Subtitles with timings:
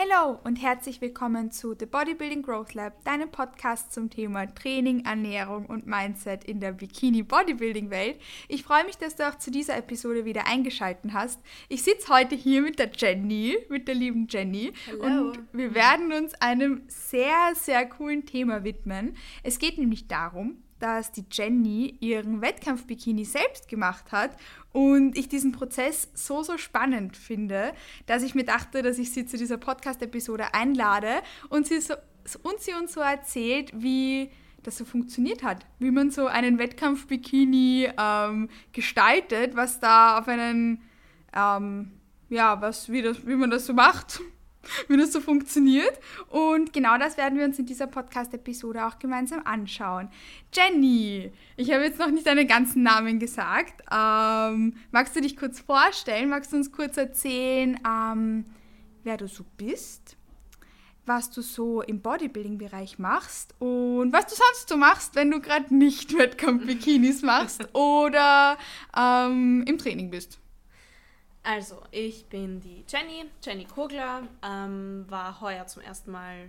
[0.00, 5.66] Hallo und herzlich willkommen zu The Bodybuilding Growth Lab, deinem Podcast zum Thema Training, Ernährung
[5.66, 8.18] und Mindset in der Bikini Bodybuilding Welt.
[8.48, 11.38] Ich freue mich, dass du auch zu dieser Episode wieder eingeschaltet hast.
[11.68, 15.04] Ich sitze heute hier mit der Jenny, mit der lieben Jenny Hallo.
[15.04, 19.18] und wir werden uns einem sehr, sehr coolen Thema widmen.
[19.42, 24.36] Es geht nämlich darum, dass die Jenny ihren Wettkampf-Bikini selbst gemacht hat
[24.72, 27.72] und ich diesen Prozess so, so spannend finde,
[28.06, 31.94] dass ich mir dachte, dass ich sie zu dieser Podcast-Episode einlade und sie, so,
[32.42, 34.30] und sie uns so erzählt, wie
[34.62, 40.82] das so funktioniert hat, wie man so einen Wettkampf-Bikini ähm, gestaltet, was da auf einen,
[41.34, 41.92] ähm,
[42.28, 44.20] ja, was, wie, das, wie man das so macht
[44.88, 45.98] wie das so funktioniert.
[46.28, 50.08] Und genau das werden wir uns in dieser Podcast-Episode auch gemeinsam anschauen.
[50.52, 53.82] Jenny, ich habe jetzt noch nicht deinen ganzen Namen gesagt.
[53.90, 56.28] Ähm, magst du dich kurz vorstellen?
[56.28, 58.46] Magst du uns kurz erzählen, ähm,
[59.04, 60.16] wer du so bist?
[61.06, 65.74] was du so im Bodybuilding-Bereich machst und was du sonst so machst, wenn du gerade
[65.74, 68.56] nicht Wettkampf-Bikinis machst oder
[68.96, 70.38] ähm, im Training bist.
[71.42, 76.48] Also, ich bin die Jenny, Jenny Kogler, ähm, war heuer zum ersten Mal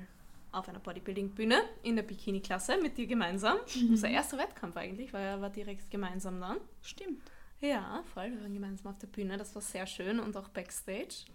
[0.51, 3.57] auf einer Bodybuilding-Bühne in der Bikini-Klasse mit dir gemeinsam.
[3.73, 3.91] Mhm.
[3.91, 6.57] Unser erster Wettkampf eigentlich, weil er war direkt gemeinsam dann.
[6.81, 7.21] Stimmt.
[7.61, 11.25] Ja, voll, wir waren gemeinsam auf der Bühne, das war sehr schön und auch Backstage.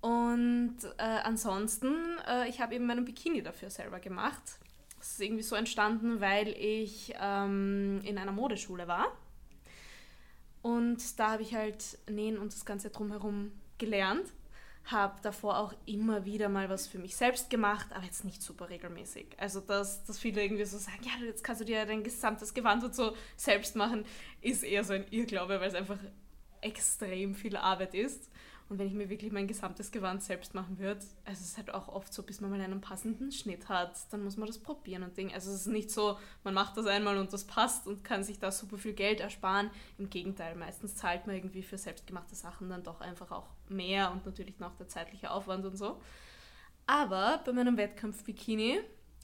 [0.00, 4.42] Und äh, ansonsten, äh, ich habe eben meinen Bikini dafür selber gemacht.
[4.98, 9.06] Das ist irgendwie so entstanden, weil ich ähm, in einer Modeschule war.
[10.66, 14.32] Und da habe ich halt Nähen und das Ganze drumherum gelernt.
[14.86, 18.68] Habe davor auch immer wieder mal was für mich selbst gemacht, aber jetzt nicht super
[18.68, 19.26] regelmäßig.
[19.38, 22.82] Also, dass, dass viele irgendwie so sagen, ja, jetzt kannst du dir dein gesamtes Gewand
[22.82, 24.04] und so selbst machen,
[24.40, 26.00] ist eher so ein Irrglaube, weil es einfach
[26.62, 28.28] extrem viel Arbeit ist.
[28.68, 31.72] Und wenn ich mir wirklich mein gesamtes Gewand selbst machen würde, also es ist halt
[31.72, 35.04] auch oft so, bis man mal einen passenden Schnitt hat, dann muss man das probieren
[35.04, 35.32] und Ding.
[35.32, 38.40] Also es ist nicht so, man macht das einmal und das passt und kann sich
[38.40, 39.70] da super viel Geld ersparen.
[39.98, 44.26] Im Gegenteil, meistens zahlt man irgendwie für selbstgemachte Sachen dann doch einfach auch mehr und
[44.26, 46.00] natürlich noch der zeitliche Aufwand und so.
[46.88, 48.80] Aber bei meinem Wettkampf-Bikini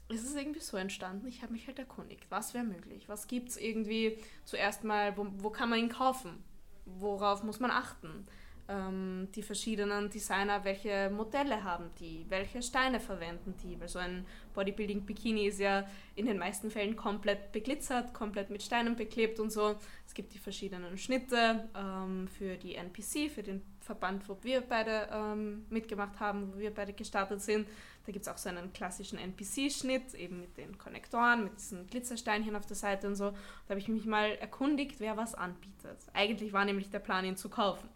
[0.07, 3.49] ist es irgendwie so entstanden, ich habe mich halt erkundigt, was wäre möglich, was gibt
[3.49, 6.43] es irgendwie zuerst mal, wo, wo kann man ihn kaufen,
[6.85, 8.25] worauf muss man achten
[8.69, 14.25] ähm, die verschiedenen Designer, welche Modelle haben die, welche Steine verwenden die, weil so ein
[14.53, 15.85] Bodybuilding-Bikini ist ja
[16.15, 19.75] in den meisten Fällen komplett beglitzert, komplett mit Steinen beklebt und so.
[20.05, 25.09] Es gibt die verschiedenen Schnitte ähm, für die NPC, für den Verband, wo wir beide
[25.11, 27.67] ähm, mitgemacht haben, wo wir beide gestartet sind.
[28.05, 32.55] Da gibt es auch so einen klassischen NPC-Schnitt, eben mit den Konnektoren, mit diesen Glitzersteinchen
[32.55, 33.31] auf der Seite und so.
[33.31, 35.97] Da habe ich mich mal erkundigt, wer was anbietet.
[36.13, 37.89] Eigentlich war nämlich der Plan, ihn zu kaufen.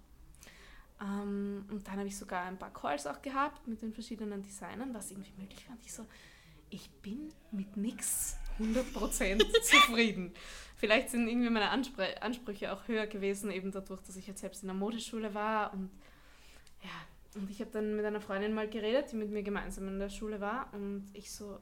[1.02, 4.94] Ähm, und dann habe ich sogar ein paar Calls auch gehabt mit den verschiedenen Designern,
[4.94, 5.76] was irgendwie möglich war.
[5.76, 6.06] Und ich so,
[6.70, 10.34] ich bin mit nichts 100% zufrieden.
[10.76, 14.64] Vielleicht sind irgendwie meine Anspr Ansprüche auch höher gewesen, eben dadurch, dass ich jetzt selbst
[14.64, 15.74] in der Modeschule war.
[15.74, 15.90] Und
[16.84, 16.90] ja,
[17.36, 20.10] und ich habe dann mit einer Freundin mal geredet, die mit mir gemeinsam in der
[20.10, 20.72] Schule war.
[20.74, 21.60] Und ich so,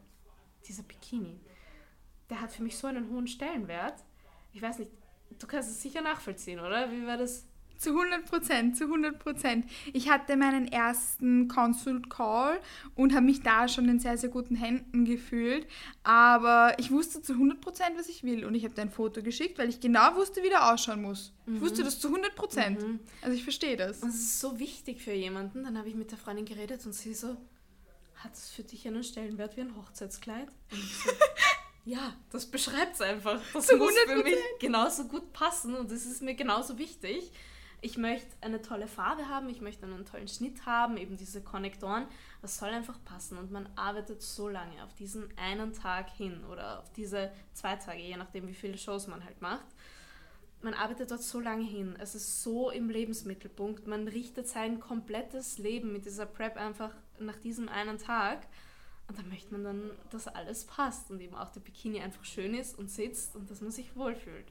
[0.67, 1.39] dieser Bikini,
[2.29, 4.03] der hat für mich so einen hohen Stellenwert.
[4.53, 4.91] Ich weiß nicht,
[5.37, 6.91] du kannst es sicher nachvollziehen, oder?
[6.91, 7.45] Wie war das?
[7.77, 9.65] Zu 100 Prozent, zu 100 Prozent.
[9.93, 12.59] Ich hatte meinen ersten Consult Call
[12.95, 15.67] und habe mich da schon in sehr, sehr guten Händen gefühlt.
[16.03, 18.45] Aber ich wusste zu 100 Prozent, was ich will.
[18.45, 21.33] Und ich habe dir ein Foto geschickt, weil ich genau wusste, wie der ausschauen muss.
[21.45, 21.55] Mhm.
[21.55, 22.81] Ich wusste das zu 100 Prozent.
[22.81, 22.99] Mhm.
[23.21, 24.01] Also ich verstehe das.
[24.01, 25.63] Und es ist so wichtig für jemanden.
[25.63, 27.37] Dann habe ich mit der Freundin geredet und sie so,
[28.15, 30.47] hat es für dich einen Stellenwert wie ein Hochzeitskleid?
[30.71, 31.09] Und ich so,
[31.85, 33.39] ja, das beschreibt es einfach.
[33.53, 37.31] Das zu muss für mich genauso gut passen und es ist mir genauso wichtig
[37.85, 42.07] ich möchte eine tolle Farbe haben, ich möchte einen tollen Schnitt haben, eben diese Konnektoren.
[42.41, 46.79] Das soll einfach passen und man arbeitet so lange auf diesen einen Tag hin oder
[46.79, 49.67] auf diese zwei Tage, je nachdem, wie viele Shows man halt macht.
[50.63, 51.95] Man arbeitet dort so lange hin.
[51.99, 53.85] Es ist so im Lebensmittelpunkt.
[53.85, 58.47] Man richtet sein komplettes Leben mit dieser Prep einfach nach diesem einen Tag.
[59.07, 62.55] Und da möchte man dann, dass alles passt und eben auch der Bikini einfach schön
[62.55, 64.47] ist und sitzt und dass man sich wohlfühlt.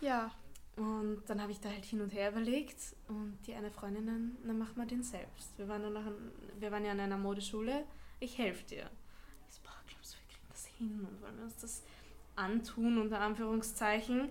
[0.00, 0.32] Ja,
[0.76, 4.36] und dann habe ich da halt hin und her überlegt und die eine Freundin dann,
[4.46, 5.56] dann machen wir den selbst.
[5.58, 7.84] Wir waren, noch an, wir waren ja an einer Modeschule,
[8.20, 8.90] ich helfe dir.
[9.48, 11.82] Ich so, boah, glaubst du, wir kriegen das hin und wollen wir uns das
[12.36, 14.30] antun, unter Anführungszeichen.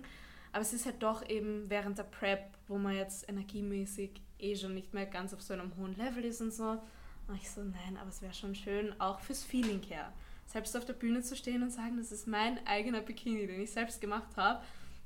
[0.50, 4.74] Aber es ist halt doch eben während der Prep, wo man jetzt energiemäßig eh schon
[4.74, 6.82] nicht mehr ganz auf so einem hohen Level ist und so.
[7.28, 10.12] Und ich so, nein, aber es wäre schon schön, auch fürs Feeling her.
[10.46, 13.70] Selbst auf der Bühne zu stehen und sagen, das ist mein eigener Bikini, den ich
[13.70, 14.62] selbst gemacht habe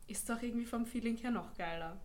[0.08, 1.96] ist doch irgendwie vom Feeling her noch geiler.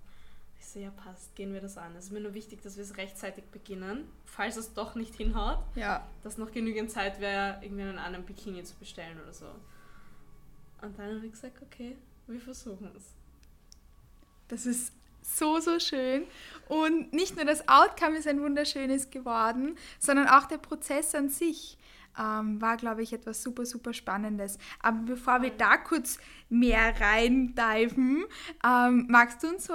[0.59, 1.95] Ich so, ja passt, gehen wir das an.
[1.95, 5.57] Es ist mir nur wichtig, dass wir es rechtzeitig beginnen, falls es doch nicht hinhaut,
[5.75, 6.07] Ja.
[6.23, 9.47] dass noch genügend Zeit wäre, irgendwie einen anderen Bikini zu bestellen oder so.
[10.81, 13.03] Und dann habe ich gesagt, okay, wir versuchen es.
[14.47, 14.93] Das ist
[15.23, 16.25] so, so schön.
[16.67, 21.77] Und nicht nur das Outcome ist ein wunderschönes geworden, sondern auch der Prozess an sich
[22.19, 24.57] ähm, war, glaube ich, etwas super, super Spannendes.
[24.81, 26.17] Aber bevor wir da kurz
[26.49, 28.25] mehr reindiven,
[28.65, 29.73] ähm, magst du uns so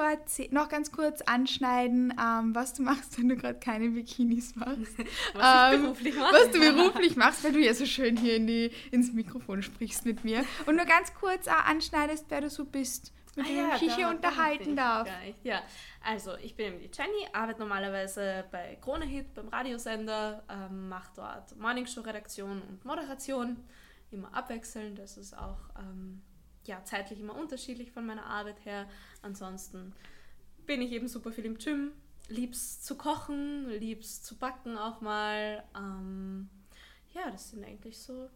[0.50, 4.76] noch ganz kurz anschneiden, ähm, was du machst, wenn du gerade keine Bikinis machst?
[5.34, 5.86] Was Ähm.
[5.86, 10.04] Was du beruflich machst, weil du ja so schön hier in die, ins Mikrofon sprichst
[10.04, 10.44] mit mir.
[10.66, 13.94] Und nur ganz kurz auch anschneidest, wer du so bist, mit Ah dem ja, ich
[13.94, 15.08] hier unterhalten darf.
[15.42, 15.62] Ja,
[16.02, 21.10] also ich bin eben die Jenny, arbeite normalerweise bei Krone Hit, beim Radiosender, ähm, mache
[21.14, 23.56] dort Morningshow-Redaktion und Moderation,
[24.10, 24.98] immer abwechselnd.
[24.98, 26.22] Das ist auch ähm,
[26.64, 28.88] ja, zeitlich immer unterschiedlich von meiner Arbeit her.
[29.22, 29.94] Ansonsten
[30.66, 31.92] bin ich eben super viel im Gym,
[32.28, 35.62] lieb's zu kochen, lieb's zu backen auch mal.
[35.76, 36.48] Ähm,
[37.12, 38.28] ja, das sind eigentlich so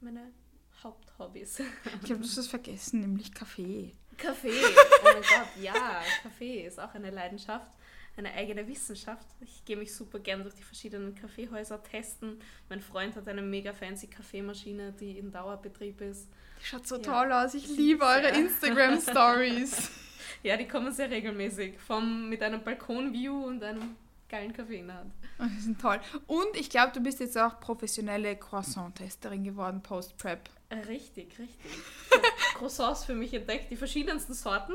[0.00, 0.32] meine
[0.82, 1.60] Haupthobbys.
[1.60, 3.92] Ich glaube, du hast es vergessen, nämlich Kaffee.
[4.18, 7.70] Kaffee, oh mein Gott, ja, Kaffee ist auch eine Leidenschaft,
[8.16, 9.26] eine eigene Wissenschaft.
[9.40, 12.38] Ich gehe mich super gern durch die verschiedenen Kaffeehäuser testen.
[12.68, 16.28] Mein Freund hat eine mega fancy Kaffeemaschine, die in Dauerbetrieb ist.
[16.60, 17.02] Die schaut so Ja.
[17.02, 17.54] toll aus.
[17.54, 18.34] Ich liebe eure Ja.
[18.36, 19.90] Instagram-Stories.
[20.42, 23.96] Ja, die kommen sehr regelmäßig, vom, mit einem Balkonview und einem
[24.28, 25.12] geilen Kaffee in der Hand.
[25.38, 26.00] Oh, Die sind toll.
[26.26, 30.48] Und ich glaube, du bist jetzt auch professionelle Croissant-Testerin geworden, Post-Prep.
[30.82, 31.70] Richtig, richtig.
[32.54, 34.74] Croissants für mich entdeckt, die verschiedensten Sorten.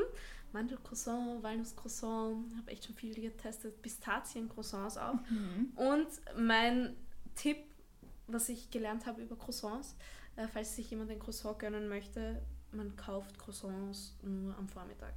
[0.52, 5.14] Mandelcroissant, Walnusscroissant, habe echt schon viel getestet, Pistaziencroissants auch.
[5.76, 6.96] Und mein
[7.36, 7.58] Tipp,
[8.26, 9.96] was ich gelernt habe über Croissants,
[10.36, 12.42] äh, falls sich jemand ein Croissant gönnen möchte,
[12.72, 15.14] man kauft Croissants nur am Vormittag.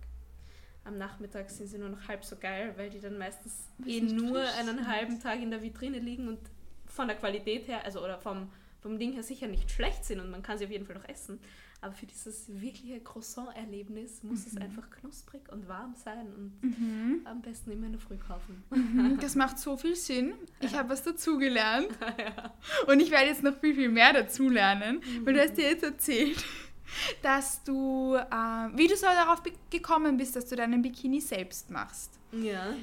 [0.86, 4.42] Am Nachmittag sind sie nur noch halb so geil, weil die dann meistens eh nur
[4.60, 6.40] einen halben Tag in der Vitrine liegen und
[6.86, 8.52] von der Qualität her, also oder vom,
[8.84, 11.10] vom Ding her sicher nicht schlecht sind und man kann sie auf jeden Fall noch
[11.10, 11.40] essen.
[11.82, 17.72] Aber für dieses wirkliche Croissant-Erlebnis muss es einfach knusprig und warm sein und am besten
[17.72, 18.64] immer in der Früh kaufen.
[18.70, 20.34] Mhm, Das macht so viel Sinn.
[20.62, 21.90] Ich habe was dazugelernt.
[22.88, 26.42] Und ich werde jetzt noch viel, viel mehr dazulernen, weil du hast dir jetzt erzählt,
[27.22, 32.18] dass du, äh, wie du so darauf gekommen bist, dass du deinen Bikini selbst machst.
[32.32, 32.76] Ja.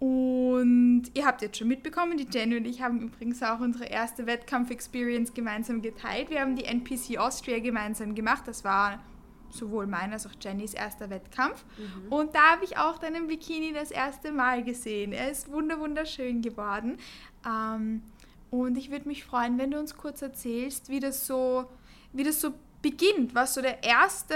[0.00, 4.26] Und ihr habt jetzt schon mitbekommen, die Jenny und ich haben übrigens auch unsere erste
[4.26, 6.30] Wettkampf-Experience gemeinsam geteilt.
[6.30, 8.44] Wir haben die NPC Austria gemeinsam gemacht.
[8.46, 8.98] Das war
[9.50, 11.64] sowohl mein als auch Jennys erster Wettkampf.
[12.08, 15.12] Und da habe ich auch deinen Bikini das erste Mal gesehen.
[15.12, 16.96] Er ist wunder wunderschön geworden.
[17.46, 18.02] Ähm,
[18.50, 21.66] und ich würde mich freuen, wenn du uns kurz erzählst, wie das so,
[22.12, 24.34] wie das so beginnt, was so der erste,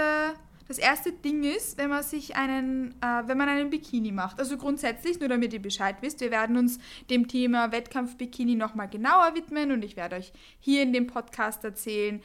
[0.67, 4.39] das erste Ding ist, wenn man sich einen, äh, wenn man einen Bikini macht.
[4.39, 6.79] Also grundsätzlich, nur damit ihr Bescheid wisst, wir werden uns
[7.09, 12.21] dem Thema Wettkampf-Bikini nochmal genauer widmen und ich werde euch hier in dem Podcast erzählen,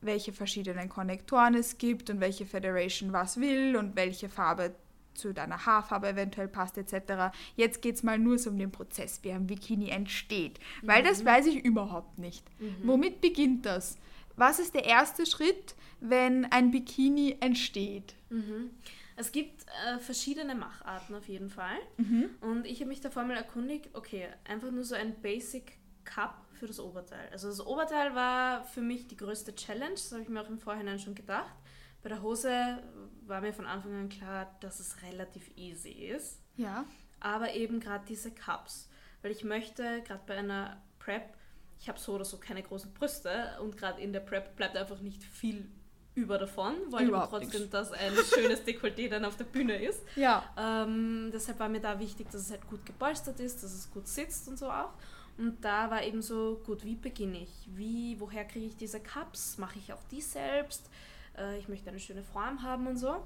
[0.00, 4.74] welche verschiedenen Konnektoren es gibt und welche Federation was will und welche Farbe
[5.14, 7.32] zu deiner Haarfarbe eventuell passt etc.
[7.56, 10.58] Jetzt geht es mal nur so um den Prozess, wie ein Bikini entsteht.
[10.82, 12.44] Weil das weiß ich überhaupt nicht.
[12.82, 13.96] Womit beginnt das?
[14.36, 18.14] Was ist der erste Schritt, wenn ein Bikini entsteht?
[18.30, 18.70] Mhm.
[19.16, 21.78] Es gibt äh, verschiedene Macharten auf jeden Fall.
[21.98, 22.30] Mhm.
[22.40, 26.66] Und ich habe mich davor mal erkundigt, okay, einfach nur so ein Basic Cup für
[26.66, 27.28] das Oberteil.
[27.30, 30.58] Also das Oberteil war für mich die größte Challenge, das habe ich mir auch im
[30.58, 31.54] Vorhinein schon gedacht.
[32.02, 32.82] Bei der Hose
[33.26, 36.40] war mir von Anfang an klar, dass es relativ easy ist.
[36.56, 36.84] Ja.
[37.20, 38.88] aber eben gerade diese Cups.
[39.22, 41.36] Weil ich möchte, gerade bei einer Prep,
[41.78, 45.00] ich habe so oder so keine großen Brüste und gerade in der Prep bleibt einfach
[45.00, 45.68] nicht viel
[46.14, 47.70] über davon, aber Überhaupt trotzdem, nichts.
[47.70, 50.00] dass ein schönes Dekolleté dann auf der Bühne ist.
[50.14, 50.44] Ja.
[50.56, 54.06] Ähm, deshalb war mir da wichtig, dass es halt gut gepolstert ist, dass es gut
[54.06, 54.92] sitzt und so auch.
[55.36, 57.68] Und da war eben so, gut, wie beginne ich?
[57.74, 59.58] Wie, woher kriege ich diese Cups?
[59.58, 60.88] Mache ich auch die selbst?
[61.36, 63.16] Äh, ich möchte eine schöne Form haben und so.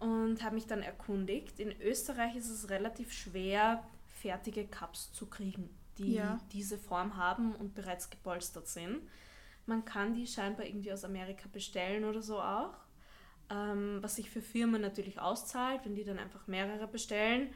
[0.00, 1.60] Und habe mich dann erkundigt.
[1.60, 3.84] In Österreich ist es relativ schwer,
[4.20, 5.70] fertige Cups zu kriegen,
[6.04, 6.40] die Ja.
[6.52, 9.00] diese Form haben und bereits gepolstert sind.
[9.66, 12.74] Man kann die scheinbar irgendwie aus Amerika bestellen oder so auch.
[13.50, 17.52] Ähm, was sich für Firmen natürlich auszahlt, wenn die dann einfach mehrere bestellen.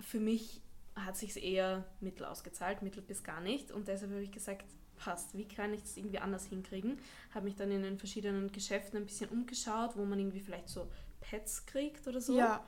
[0.00, 0.60] Für mich
[0.96, 3.70] hat sich eher mittel ausgezahlt, mittel bis gar nicht.
[3.70, 4.64] Und deshalb habe ich gesagt,
[4.96, 6.98] passt, wie kann ich das irgendwie anders hinkriegen?
[7.34, 10.88] Habe mich dann in den verschiedenen Geschäften ein bisschen umgeschaut, wo man irgendwie vielleicht so
[11.20, 12.36] Pads kriegt oder so.
[12.38, 12.64] Ja.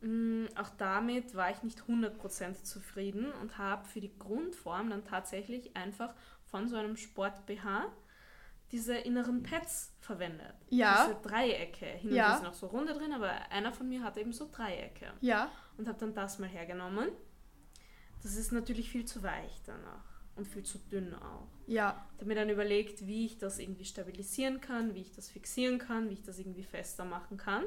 [0.00, 5.76] Mm, Auch damit war ich nicht 100% zufrieden und habe für die Grundform dann tatsächlich
[5.76, 6.14] einfach
[6.44, 7.86] von so einem Sport-BH
[8.72, 10.54] diese inneren Pads verwendet.
[10.68, 11.06] Ja.
[11.06, 11.86] Diese Dreiecke.
[11.86, 12.36] Hin und Ja.
[12.36, 15.12] sind auch so runde drin, aber einer von mir hat eben so Dreiecke.
[15.20, 15.50] Ja.
[15.76, 17.08] Und habe dann das mal hergenommen.
[18.22, 20.04] Das ist natürlich viel zu weich danach
[20.36, 21.48] und viel zu dünn auch.
[21.66, 22.06] Ja.
[22.14, 25.78] Ich habe mir dann überlegt, wie ich das irgendwie stabilisieren kann, wie ich das fixieren
[25.78, 27.64] kann, wie ich das irgendwie fester machen kann.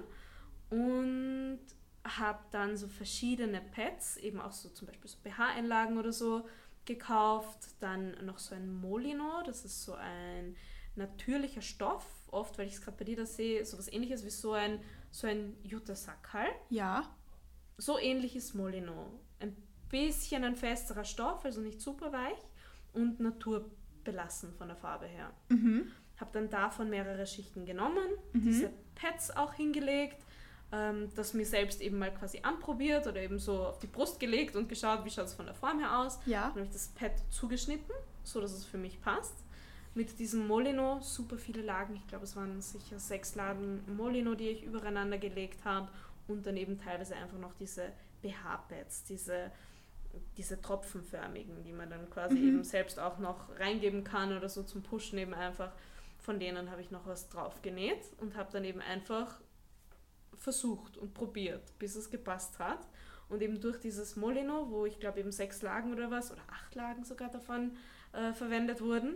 [0.69, 1.59] Und
[2.05, 6.47] habe dann so verschiedene Pads, eben auch so zum Beispiel so BH-Einlagen oder so,
[6.85, 7.59] gekauft.
[7.79, 10.55] Dann noch so ein Molino, das ist so ein
[10.95, 12.05] natürlicher Stoff.
[12.29, 14.79] Oft, weil ich es gerade bei dir da sehe, so was ähnliches wie so ein,
[15.11, 16.47] so ein Juttersackerl.
[16.69, 17.15] Ja.
[17.77, 19.19] So ähnlich ist Molino.
[19.39, 19.55] Ein
[19.89, 22.37] bisschen ein festerer Stoff, also nicht super weich
[22.93, 25.31] und naturbelassen von der Farbe her.
[25.49, 25.91] Mhm.
[26.17, 30.23] Habe dann davon mehrere Schichten genommen, diese Pads auch hingelegt,
[30.73, 34.55] ähm, das mir selbst eben mal quasi anprobiert oder eben so auf die Brust gelegt
[34.55, 36.17] und geschaut, wie schaut es von der Form her aus.
[36.25, 36.41] Ja.
[36.45, 39.35] Dann habe ich das Pad zugeschnitten, so dass es für mich passt.
[39.93, 44.49] Mit diesem Molino super viele Lagen, ich glaube es waren sicher sechs Lagen Molino, die
[44.49, 45.87] ich übereinander gelegt habe
[46.27, 47.91] und dann eben teilweise einfach noch diese
[48.23, 49.51] BH-Pads, diese,
[50.37, 52.47] diese tropfenförmigen, die man dann quasi Mhm.
[52.47, 55.71] eben selbst auch noch reingeben kann oder so zum Pushen eben einfach.
[56.17, 59.39] Von denen habe ich noch was drauf genäht und habe dann eben einfach
[60.37, 62.87] versucht und probiert, bis es gepasst hat.
[63.29, 66.75] Und eben durch dieses Molino, wo ich glaube eben sechs Lagen oder was, oder acht
[66.75, 67.71] Lagen sogar davon
[68.11, 69.15] äh, verwendet wurden,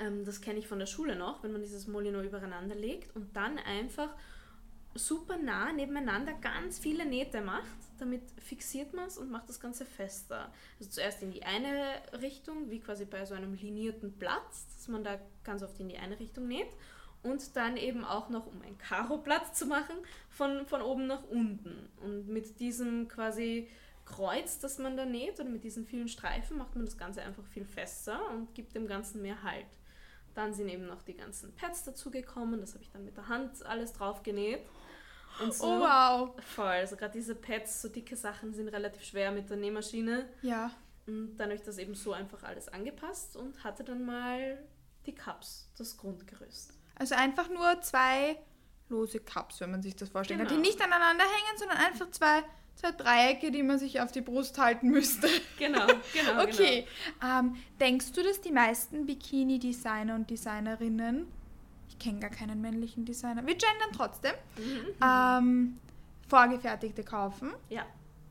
[0.00, 3.36] ähm, das kenne ich von der Schule noch, wenn man dieses Molino übereinander legt und
[3.36, 4.14] dann einfach
[4.94, 7.64] super nah nebeneinander ganz viele Nähte macht.
[7.98, 10.52] Damit fixiert man es und macht das Ganze fester.
[10.78, 15.04] Also zuerst in die eine Richtung, wie quasi bei so einem linierten Blatt, dass man
[15.04, 16.70] da ganz oft in die eine Richtung näht.
[17.22, 19.96] Und dann eben auch noch, um ein Karo-Blatt zu machen,
[20.30, 21.88] von, von oben nach unten.
[22.02, 23.68] Und mit diesem quasi
[24.06, 27.44] Kreuz, das man da näht, oder mit diesen vielen Streifen, macht man das Ganze einfach
[27.44, 29.66] viel fester und gibt dem Ganzen mehr Halt.
[30.34, 33.64] Dann sind eben noch die ganzen Pads dazugekommen, das habe ich dann mit der Hand
[33.66, 34.60] alles drauf genäht.
[35.42, 36.30] Und so Oh, wow.
[36.42, 36.66] voll.
[36.66, 40.28] Also gerade diese Pads, so dicke Sachen sind relativ schwer mit der Nähmaschine.
[40.42, 40.70] Ja.
[41.06, 44.58] Und dann habe ich das eben so einfach alles angepasst und hatte dann mal
[45.06, 46.74] die Cups, das Grundgerüst.
[47.00, 48.36] Also einfach nur zwei
[48.90, 50.48] lose Cups, wenn man sich das vorstellen kann.
[50.48, 50.60] Genau.
[50.60, 52.42] Die nicht aneinander hängen, sondern einfach zwei,
[52.74, 55.26] zwei Dreiecke, die man sich auf die Brust halten müsste.
[55.58, 56.42] Genau, genau.
[56.42, 56.86] Okay.
[57.24, 61.26] Ähm, denkst du, dass die meisten Bikini-Designer und Designerinnen,
[61.88, 65.40] ich kenne gar keinen männlichen Designer, wir gendern trotzdem, Genau.
[65.40, 65.72] Mhm.
[65.72, 65.78] ähm,
[66.28, 67.52] vorgefertigte kaufen?
[67.70, 67.86] Ja,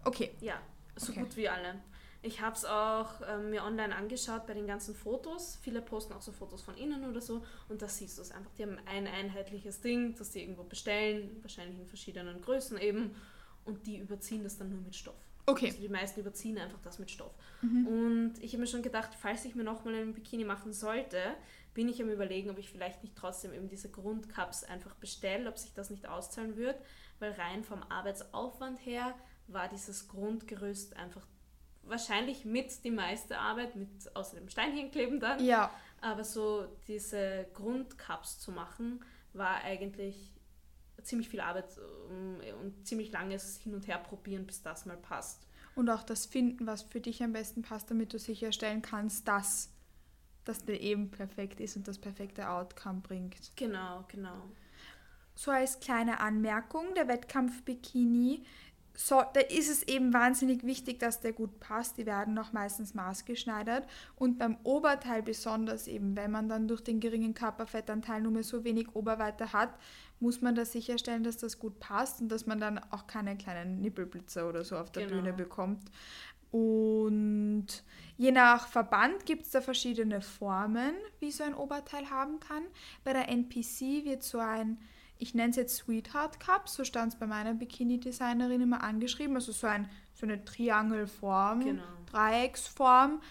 [0.06, 0.32] Okay.
[0.42, 0.56] ja,
[0.96, 1.22] so Okay.
[1.22, 1.76] gut wie alle.
[2.22, 5.58] Ich habe es auch ähm, mir online angeschaut bei den ganzen Fotos.
[5.62, 8.52] Viele posten auch so Fotos von innen oder so und da siehst du es einfach.
[8.58, 13.16] Die haben ein einheitliches Ding, das die irgendwo bestellen, wahrscheinlich in verschiedenen Größen eben
[13.64, 15.16] und die überziehen das dann nur mit Stoff.
[15.46, 15.68] Okay.
[15.68, 17.32] Also die meisten überziehen einfach das mit Stoff.
[17.62, 17.88] Mhm.
[17.88, 21.20] Und ich habe mir schon gedacht, falls ich mir nochmal einen Bikini machen sollte,
[21.74, 25.58] bin ich am überlegen, ob ich vielleicht nicht trotzdem eben diese Grundcups einfach bestelle, ob
[25.58, 26.76] sich das nicht auszahlen wird,
[27.20, 29.16] weil rein vom Arbeitsaufwand her
[29.48, 31.26] war dieses Grundgerüst einfach
[31.84, 35.44] wahrscheinlich mit die meiste Arbeit, mit außer dem Steinhinkleben dann.
[35.44, 35.72] Ja.
[36.02, 40.34] Aber so diese Grundcups zu machen, war eigentlich
[41.04, 41.66] ziemlich viel Arbeit
[42.10, 45.48] um, und ziemlich langes Hin- und Herprobieren, bis das mal passt.
[45.76, 49.70] Und auch das Finden, was für dich am besten passt, damit du sicherstellen kannst, dass
[50.46, 53.52] das dann eben perfekt ist und das perfekte Outcome bringt.
[53.56, 54.50] Genau, genau.
[55.36, 58.44] So als kleine Anmerkung, der Wettkampf-Bikini,
[59.02, 61.98] so, da ist es eben wahnsinnig wichtig, dass der gut passt.
[61.98, 63.88] Die werden auch meistens maßgeschneidert.
[64.18, 68.66] Und beim Oberteil besonders eben, wenn man dann durch den geringen Körperfettanteil nur mehr so
[68.66, 69.70] wenig Oberweite hat,
[70.20, 73.80] muss man da sicherstellen, dass das gut passt und dass man dann auch keine kleinen
[73.80, 75.22] Nippelblitzer oder so auf der Genau.
[75.22, 75.90] Bühne bekommt.
[76.52, 77.68] Und
[78.18, 82.64] je nach Verband gibt es da verschiedene Formen, wie so ein Oberteil haben kann.
[83.06, 84.78] Bei der NPC wird so ein,
[85.20, 89.52] ich nenne es jetzt Sweetheart Cup, so stand es bei meiner Bikini-Designerin immer angeschrieben, also
[89.52, 91.84] so, ein, so eine Triangelform, Genau.
[92.10, 93.22] Dreiecksform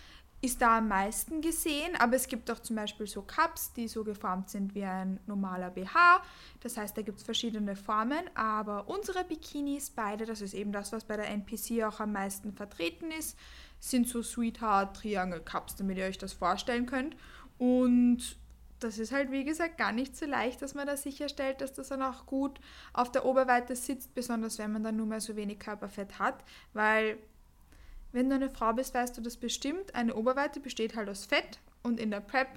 [0.40, 4.04] ist da am meisten gesehen, aber es gibt auch zum Beispiel so Cups, die so
[4.04, 6.22] geformt sind wie ein normaler BH.
[6.60, 10.92] Das heißt, da gibt es verschiedene Formen, aber unsere Bikinis beide, das ist eben das,
[10.92, 13.36] was bei der NPC auch am meisten vertreten ist,
[13.80, 17.16] sind so Sweetheart Triangle Cups, damit ihr euch das vorstellen könnt.
[17.58, 18.36] Und
[18.80, 21.88] das ist halt, wie gesagt, gar nicht so leicht, dass man da sicherstellt, dass das
[21.88, 22.60] dann auch gut
[22.92, 27.18] auf der Oberweite sitzt, besonders wenn man dann nur mehr so wenig Körperfett hat, weil
[28.12, 29.94] wenn du eine Frau bist, weißt du das bestimmt.
[29.94, 32.48] Eine Oberweite besteht halt aus Fett und in der Prep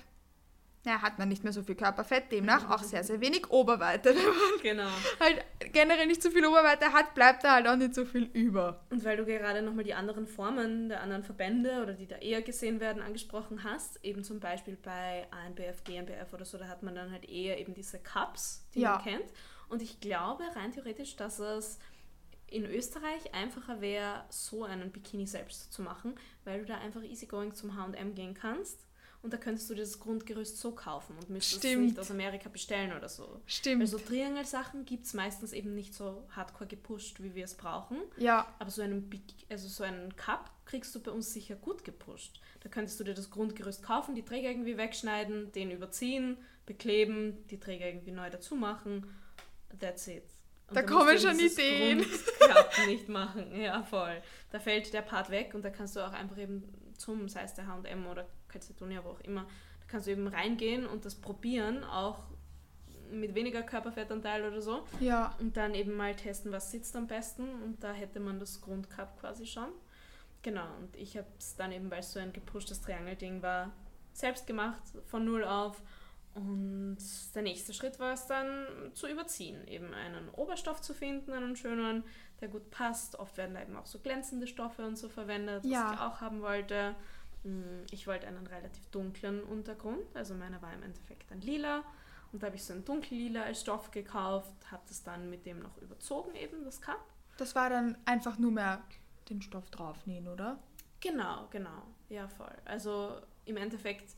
[0.85, 4.15] ja, hat man nicht mehr so viel Körperfett, demnach auch sehr, sehr wenig Oberweite.
[4.15, 4.89] Wenn man Genau.
[5.19, 8.83] halt generell nicht so viel Oberweite hat, bleibt da halt auch nicht so viel über.
[8.89, 12.41] Und weil du gerade nochmal die anderen Formen der anderen Verbände oder die da eher
[12.41, 16.95] gesehen werden angesprochen hast, eben zum Beispiel bei ANBF, GmbF oder so, da hat man
[16.95, 18.93] dann halt eher eben diese Cups, die Ja.
[18.95, 19.31] man kennt.
[19.69, 21.77] Und ich glaube rein theoretisch, dass es
[22.47, 27.53] in Österreich einfacher wäre, so einen Bikini selbst zu machen, weil du da einfach easygoing
[27.53, 28.85] zum H&M gehen kannst.
[29.23, 32.49] Und da könntest du dir das Grundgerüst so kaufen und müsstest es nicht aus Amerika
[32.49, 33.39] bestellen oder so.
[33.45, 33.81] Stimmt.
[33.81, 37.97] Weil so Triangle-Sachen gibt es meistens eben nicht so hardcore gepusht, wie wir es brauchen.
[38.17, 39.09] ja, Aber so einen,
[39.49, 42.41] also so einen Cup kriegst du bei uns sicher gut gepusht.
[42.61, 47.59] Da könntest du dir das Grundgerüst kaufen, die Träger irgendwie wegschneiden, den überziehen, bekleben, die
[47.59, 49.05] Träger irgendwie neu dazu machen.
[49.79, 50.23] That's it.
[50.67, 52.05] Und Da kommen schon Ideen.
[52.87, 53.53] Nicht machen.
[53.59, 54.21] Ja, voll.
[54.51, 56.63] Da fällt der Part weg und da kannst du auch einfach eben
[56.97, 60.85] zum, sei es der H&M oder Calcedonia, wo auch immer, da kannst du eben reingehen
[60.85, 62.19] und das probieren, auch
[63.11, 64.83] mit weniger Körperfettanteil oder so.
[64.99, 65.35] ja.
[65.39, 67.49] Und dann eben mal testen, was sitzt am besten.
[67.63, 69.67] Und da hätte man das Grundcup quasi schon.
[70.43, 73.71] Genau, und ich habe es dann eben, weil es so ein gepushtes Triangelding war,
[74.13, 75.81] selbst gemacht, von null auf.
[76.33, 76.97] Und
[77.35, 82.03] der nächste Schritt war es dann zu überziehen, eben einen Oberstoff zu finden, einen schönen,
[82.39, 83.19] der gut passt.
[83.19, 85.83] Oft werden da eben auch so glänzende Stoffe und so verwendet, Ja.
[85.89, 86.95] was ich auch haben wollte.
[87.43, 91.83] Mm, Ich wollte einen relativ dunklen Untergrund, also meiner war im Endeffekt ein lila.
[92.31, 95.59] Und da habe ich so ein dunkellila als Stoff gekauft, habe das dann mit dem
[95.59, 97.03] noch überzogen, eben das Cup.
[97.37, 98.81] Das war dann einfach nur mehr
[99.29, 100.59] den Stoff draufnähen, oder?
[101.01, 101.83] Genau, genau.
[102.09, 102.53] Ja, voll.
[102.65, 104.15] Also im Endeffekt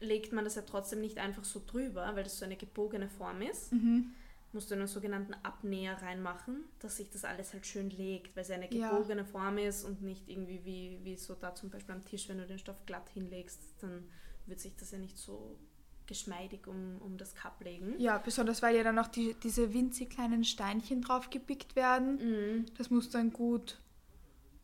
[0.00, 3.42] legt man das ja trotzdem nicht einfach so drüber, weil das so eine gebogene Form
[3.42, 3.72] ist.
[3.72, 4.14] Mhm.
[4.52, 8.48] Musst du einen sogenannten Abnäher reinmachen, dass sich das alles halt schön legt, weil es
[8.48, 8.90] ja eine Ja.
[8.90, 12.38] gebogene Form ist und nicht irgendwie wie, wie so da zum Beispiel am Tisch, wenn
[12.38, 14.08] du den Stoff glatt hinlegst, dann
[14.46, 15.58] wird sich das ja nicht so
[16.06, 17.94] geschmeidig um, um das Cup legen.
[17.98, 22.16] Ja, besonders weil ja dann auch die, diese winzig kleinen Steinchen drauf gepickt werden.
[22.16, 22.66] Mhm.
[22.78, 23.78] Das muss dann gut,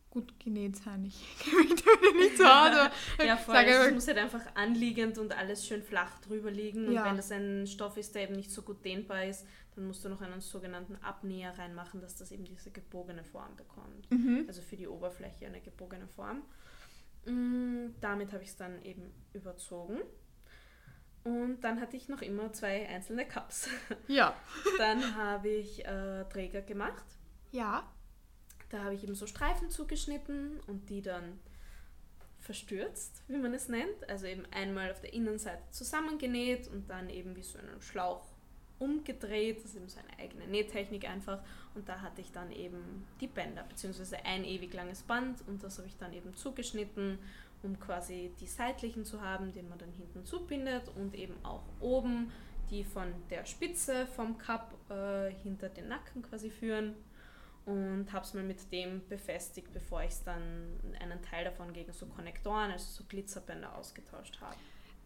[0.09, 1.05] gut genäht sein.
[1.05, 2.89] Ich kenne mich damit nicht so aus.
[3.23, 3.53] Ja, voll.
[3.53, 6.87] sag Also es muss halt einfach anliegend und alles schön flach drüber liegen.
[6.87, 7.05] Und Ja.
[7.05, 10.09] wenn das ein Stoff ist, der eben nicht so gut dehnbar ist, dann musst du
[10.09, 14.09] noch einen sogenannten Abnäher reinmachen, dass das eben diese gebogene Form bekommt.
[14.09, 14.45] Mhm.
[14.47, 16.43] Also für die Oberfläche eine gebogene Form.
[17.25, 19.99] Mm, Damit habe ich es dann eben überzogen.
[21.25, 23.67] Und dann hatte ich noch immer zwei einzelne Cups.
[24.07, 24.35] Ja.
[24.77, 27.05] Dann habe ich äh, Träger gemacht.
[27.51, 27.91] Ja.
[28.69, 31.39] Da habe ich eben so Streifen zugeschnitten und die dann
[32.39, 34.07] verstürzt, wie man es nennt.
[34.07, 38.34] Also eben einmal auf der Innenseite zusammengenäht und dann eben wie so einen Schlauch
[38.79, 39.57] umgedreht.
[39.57, 41.39] Das ist eben so eine eigene Nähtechnik einfach.
[41.73, 45.77] Und da hatte ich dann eben die Bänder, beziehungsweise ein ewig langes Band und das
[45.77, 47.19] habe ich dann eben zugeschnitten,
[47.63, 52.31] um quasi die seitlichen zu haben, den man dann hinten zubindet und eben auch oben
[52.69, 56.95] die von der Spitze vom Cup äh, hinter den Nacken quasi führen
[57.65, 62.05] und habe es mal mit dem befestigt, bevor ich dann einen Teil davon gegen so
[62.05, 64.55] Konnektoren, also so Glitzerbänder ausgetauscht habe.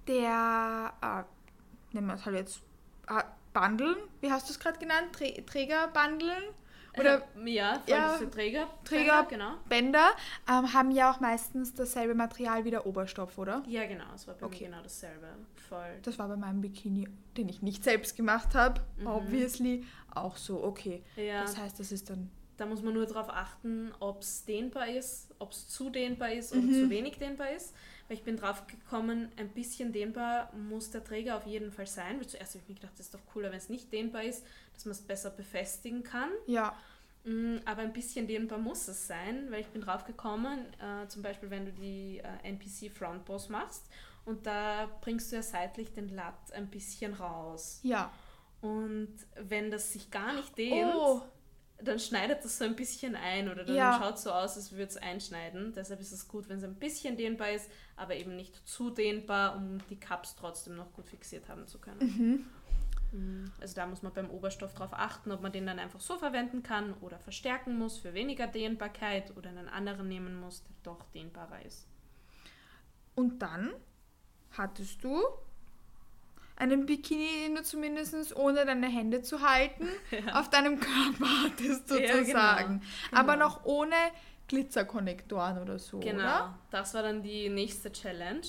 [0.07, 2.61] Der, äh, nehmen wir es halt jetzt,
[3.09, 5.07] äh, Bundeln, wie hast du es gerade genannt?
[5.13, 6.43] Trä Trägerbandeln?
[6.97, 8.67] Oder Äh, ja, voll Ja, diese Träger.
[8.83, 9.53] Träger- genau.
[9.69, 10.09] Bänder
[10.49, 13.63] ähm, haben ja auch meistens dasselbe Material wie der Oberstoff, oder?
[13.67, 14.63] Ja, genau, es war bei Okay.
[14.65, 15.27] mir genau dasselbe.
[15.69, 15.99] Voll.
[16.01, 19.07] Das war bei meinem Bikini, den ich nicht selbst gemacht habe, Mhm.
[19.07, 21.03] obviously, auch so, okay.
[21.15, 24.87] Ja, Das heißt, das ist dann, da muss man nur darauf achten, ob es dehnbar
[24.89, 26.73] ist, ob es zu dehnbar ist oder Mhm.
[26.73, 27.73] zu wenig dehnbar ist.
[28.07, 32.19] Weil ich bin drauf gekommen, ein bisschen dehnbar muss der Träger auf jeden Fall sein.
[32.19, 34.43] Weil zuerst habe ich mir gedacht, das ist doch cooler, wenn es nicht dehnbar ist,
[34.73, 36.29] dass man es besser befestigen kann.
[36.47, 36.75] ja,
[37.25, 41.21] Mm, Aber ein bisschen dehnbar muss es sein, weil ich bin drauf gekommen, äh, zum
[41.21, 43.83] Beispiel wenn du die äh, NPC Frontboss machst
[44.23, 47.81] und da bringst du ja seitlich den Latt ein bisschen raus.
[47.83, 48.09] ja.
[48.61, 51.21] Und wenn das sich gar nicht dehnt, Oh,
[51.81, 53.97] dann schneidet das so ein bisschen ein oder dann Ja.
[53.99, 55.73] schaut so aus, als würde es einschneiden.
[55.73, 59.55] Deshalb ist es gut, wenn es ein bisschen dehnbar ist, aber eben nicht zu dehnbar,
[59.55, 61.99] um die Cups trotzdem noch gut fixiert haben zu können.
[61.99, 62.45] mhm.
[63.11, 66.17] Mm, Also da muss man beim Oberstoff darauf achten, ob man den dann einfach so
[66.19, 71.03] verwenden kann oder verstärken muss für weniger Dehnbarkeit oder einen anderen nehmen muss, der doch
[71.11, 71.87] dehnbarer ist.
[73.15, 73.71] Und dann
[74.51, 75.21] hattest du
[76.59, 79.87] einen Bikini, den du zumindest ohne deine Hände zu halten,
[80.33, 82.17] auf deinem Körper hattest Ja, genau.
[82.17, 82.81] sozusagen.
[83.11, 83.45] Aber Genau.
[83.47, 83.95] noch ohne
[84.47, 86.59] Glitzerkonnektoren oder so, Genau, oder?
[86.71, 88.41] das war dann die nächste Challenge,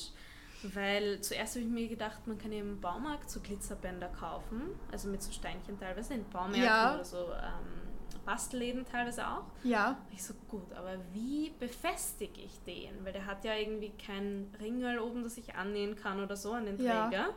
[0.74, 5.22] weil zuerst habe ich mir gedacht, man kann im Baumarkt so Glitzerbänder kaufen, also mit
[5.22, 6.94] so Steinchen teilweise in Baumärkten Ja.
[6.94, 9.44] oder so ähm, Bastelläden teilweise auch.
[9.64, 9.96] Ja.
[10.12, 13.04] Ich so, gut, aber wie befestige ich den?
[13.04, 16.66] Weil der hat ja irgendwie kein Ringel oben, das ich annähen kann oder so an
[16.66, 17.10] den Träger.
[17.12, 17.28] Ja.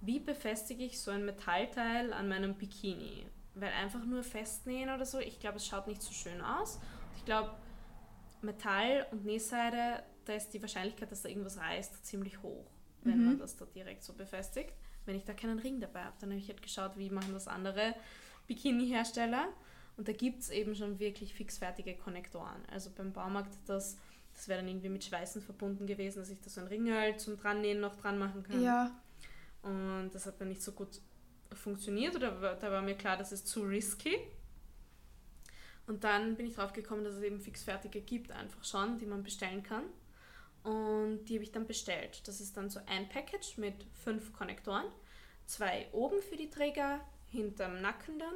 [0.00, 3.26] Wie befestige ich so ein Metallteil an meinem Bikini?
[3.54, 6.78] Weil einfach nur festnähen oder so, ich glaube, es schaut nicht so schön aus.
[7.16, 7.52] Ich glaube,
[8.42, 12.66] Metall und Nähseide, da ist die Wahrscheinlichkeit, dass da irgendwas reißt, ziemlich hoch,
[13.02, 13.24] wenn mhm.
[13.24, 14.72] man das da direkt so befestigt.
[15.06, 17.48] Wenn ich da keinen Ring dabei habe, dann habe ich halt geschaut, wie machen das
[17.48, 17.94] andere
[18.48, 19.48] Bikini-Hersteller.
[19.96, 22.62] Und da gibt es eben schon wirklich fixfertige Konnektoren.
[22.70, 23.96] Also beim Baumarkt, das,
[24.34, 27.20] das wäre dann irgendwie mit Schweißen verbunden gewesen, dass ich da so ein Ring halt
[27.20, 28.62] zum Drannähen noch dran machen kann.
[28.62, 28.90] Ja.
[29.66, 31.00] Und das hat dann nicht so gut
[31.52, 34.16] funktioniert oder da war mir klar, das ist zu risky.
[35.86, 39.22] Und dann bin ich drauf gekommen, dass es eben fixfertige gibt, einfach schon, die man
[39.22, 39.84] bestellen kann.
[40.64, 42.26] Und die habe ich dann bestellt.
[42.26, 44.86] Das ist dann so ein Package mit fünf Konnektoren.
[45.46, 48.34] Zwei oben für die Träger, hinterm Nacken dann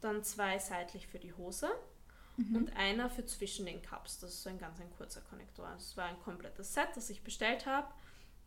[0.00, 1.70] dann zwei seitlich für die Hose
[2.36, 2.56] mhm.
[2.56, 4.18] und einer für zwischen den Cups.
[4.18, 5.68] Das ist so ein ganz ein kurzer Konnektor.
[5.74, 7.88] Das war ein komplettes Set, das ich bestellt habe.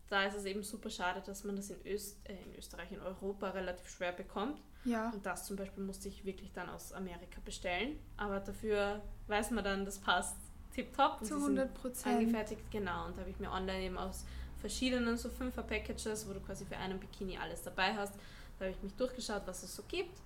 [0.10, 3.02] Da ist es eben super schade, dass man das in, Öst äh, in Österreich, in
[3.02, 4.62] Europa relativ schwer bekommt.
[4.86, 5.10] Ja.
[5.12, 7.98] Und das zum Beispiel musste ich wirklich dann aus Amerika bestellen.
[8.18, 10.38] Aber dafür weiß man dann, das passt
[10.74, 11.26] tipptopp.
[11.26, 12.20] Zu 100 Prozent.
[12.20, 13.06] Angefertigt, genau.
[13.06, 14.26] Und da habe ich mir online eben aus
[14.60, 18.14] verschiedenen so Fünfer-Packages, wo du quasi für einen Bikini alles dabei hast,
[18.60, 20.22] da habe ich mich durchgeschaut, was es so gibt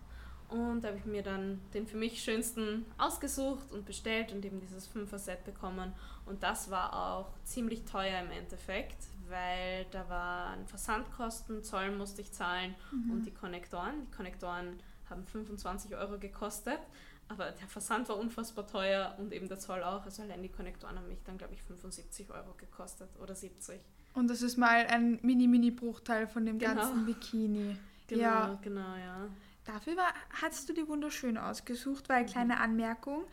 [0.49, 4.61] und da habe ich mir dann den für mich schönsten ausgesucht und bestellt und eben
[4.61, 5.93] dieses Fünfer-Set bekommen.
[6.25, 8.97] Und das war auch ziemlich teuer im Endeffekt,
[9.29, 13.11] weil da waren Versandkosten, Zoll musste ich zahlen mhm.
[13.11, 14.05] und die Konnektoren.
[14.05, 16.79] Die Konnektoren haben 25 Euro gekostet,
[17.29, 20.05] aber der Versand war unfassbar teuer und eben der Zoll auch.
[20.05, 23.79] Also allein die Konnektoren haben mich dann, glaube ich, 75 Euro gekostet oder 70.
[24.13, 26.75] Und das ist mal ein Mini-Mini-Bruchteil von dem genau.
[26.75, 27.77] ganzen Bikini.
[28.09, 28.59] Genau, ja.
[28.61, 29.27] genau, ja.
[29.65, 33.25] Dafür war, hast du die wunderschön ausgesucht, weil kleine Anmerkung,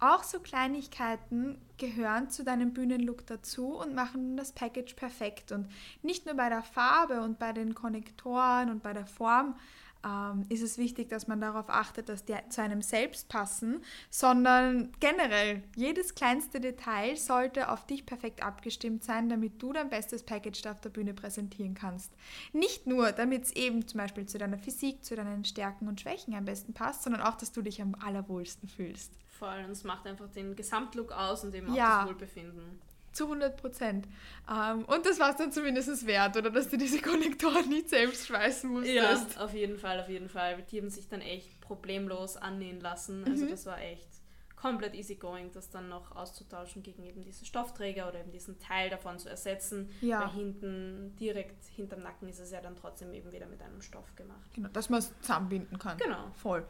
[0.00, 5.52] auch so Kleinigkeiten gehören zu deinem Bühnenlook dazu und machen das Package perfekt.
[5.52, 5.68] Und
[6.02, 9.56] nicht nur bei der Farbe und bei den Konnektoren und bei der Form,
[10.04, 14.92] ähm, ist es wichtig, dass man darauf achtet, dass die zu einem selbst passen, sondern
[15.00, 20.66] generell jedes kleinste Detail sollte auf dich perfekt abgestimmt sein, damit du dein bestes Package
[20.66, 22.12] auf der Bühne präsentieren kannst.
[22.52, 26.34] Nicht nur, damit es eben zum Beispiel zu deiner Physik, zu deinen Stärken und Schwächen
[26.34, 29.12] am besten passt, sondern auch, dass du dich am allerwohlsten fühlst.
[29.38, 32.00] Voll, und es macht einfach den Gesamtlook aus und eben auch ja.
[32.00, 32.80] das Wohlbefinden.
[33.18, 34.06] Zu 100 Prozent.
[34.48, 38.28] Ähm, und das war es dann zumindest wert, oder dass du diese Konnektoren nicht selbst
[38.28, 39.34] schweißen musstest.
[39.34, 40.62] Ja, auf jeden Fall, auf jeden Fall.
[40.70, 43.24] Die haben sich dann echt problemlos annähen lassen.
[43.26, 43.50] Also mhm.
[43.50, 44.06] das war echt
[44.54, 48.88] komplett easy going, das dann noch auszutauschen gegen eben diesen Stoffträger oder eben diesen Teil
[48.88, 49.90] davon zu ersetzen.
[50.00, 50.20] Ja.
[50.20, 54.14] Weil hinten, direkt hinterm Nacken ist es ja dann trotzdem eben wieder mit einem Stoff
[54.14, 54.48] gemacht.
[54.54, 55.98] Genau, dass man es zusammenbinden kann.
[55.98, 56.30] Genau.
[56.36, 56.64] Voll.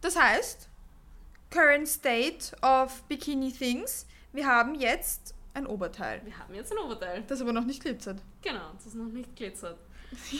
[0.00, 0.70] Das heißt,
[1.50, 4.06] current state of Bikini Things.
[4.32, 6.20] Wir haben jetzt ein Oberteil.
[6.24, 7.24] Wir haben jetzt ein Oberteil.
[7.26, 8.20] Das aber noch nicht glitzert.
[8.42, 9.78] Genau, das noch nicht glitzert.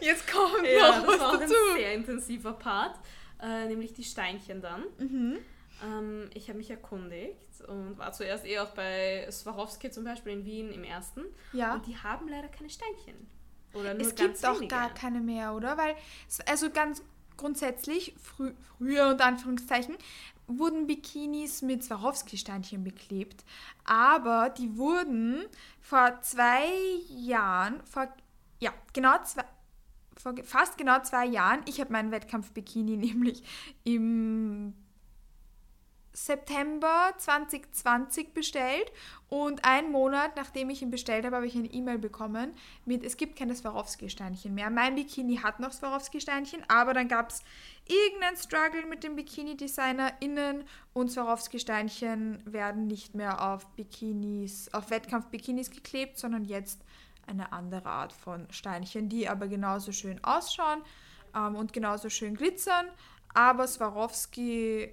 [0.00, 1.54] jetzt kommt ja, noch was das war dazu.
[1.70, 2.98] ein sehr intensiver Part,
[3.40, 4.82] äh, nämlich die Steinchen dann.
[4.98, 5.38] Mhm.
[5.84, 10.44] Ähm, ich habe mich erkundigt und war zuerst eh auch bei Swarovski zum Beispiel in
[10.44, 11.22] Wien im ersten.
[11.52, 11.74] Ja.
[11.74, 13.28] Und die haben leider keine Steinchen.
[13.74, 15.76] Oder nur es gibt auch gar keine mehr, oder?
[15.76, 15.94] Weil,
[16.46, 17.02] also ganz
[17.36, 19.96] grundsätzlich, frü früher unter Anführungszeichen,
[20.46, 23.44] wurden Bikinis mit Swarovski-Steinchen beklebt,
[23.84, 25.44] aber die wurden
[25.80, 26.66] vor zwei
[27.08, 28.08] Jahren, vor,
[28.60, 29.44] ja, genau zwei,
[30.16, 33.42] vor fast genau zwei Jahren, ich habe meinen Wettkampf-Bikini nämlich
[33.84, 34.74] im
[36.14, 38.92] September 2020 bestellt
[39.28, 43.16] und einen Monat nachdem ich ihn bestellt habe, habe ich eine E-Mail bekommen mit, es
[43.16, 44.70] gibt keine Swarovski-Steinchen mehr.
[44.70, 47.42] Mein Bikini hat noch Swarovski-Steinchen, aber dann gab es
[47.86, 56.16] irgendeinen Struggle mit dem Bikini-DesignerInnen und Swarovski-Steinchen werden nicht mehr auf Bikinis, auf Wettkampf-Bikinis geklebt,
[56.16, 56.80] sondern jetzt
[57.26, 60.82] eine andere Art von Steinchen, die aber genauso schön ausschauen
[61.34, 62.86] ähm, und genauso schön glitzern,
[63.34, 64.92] aber Swarovski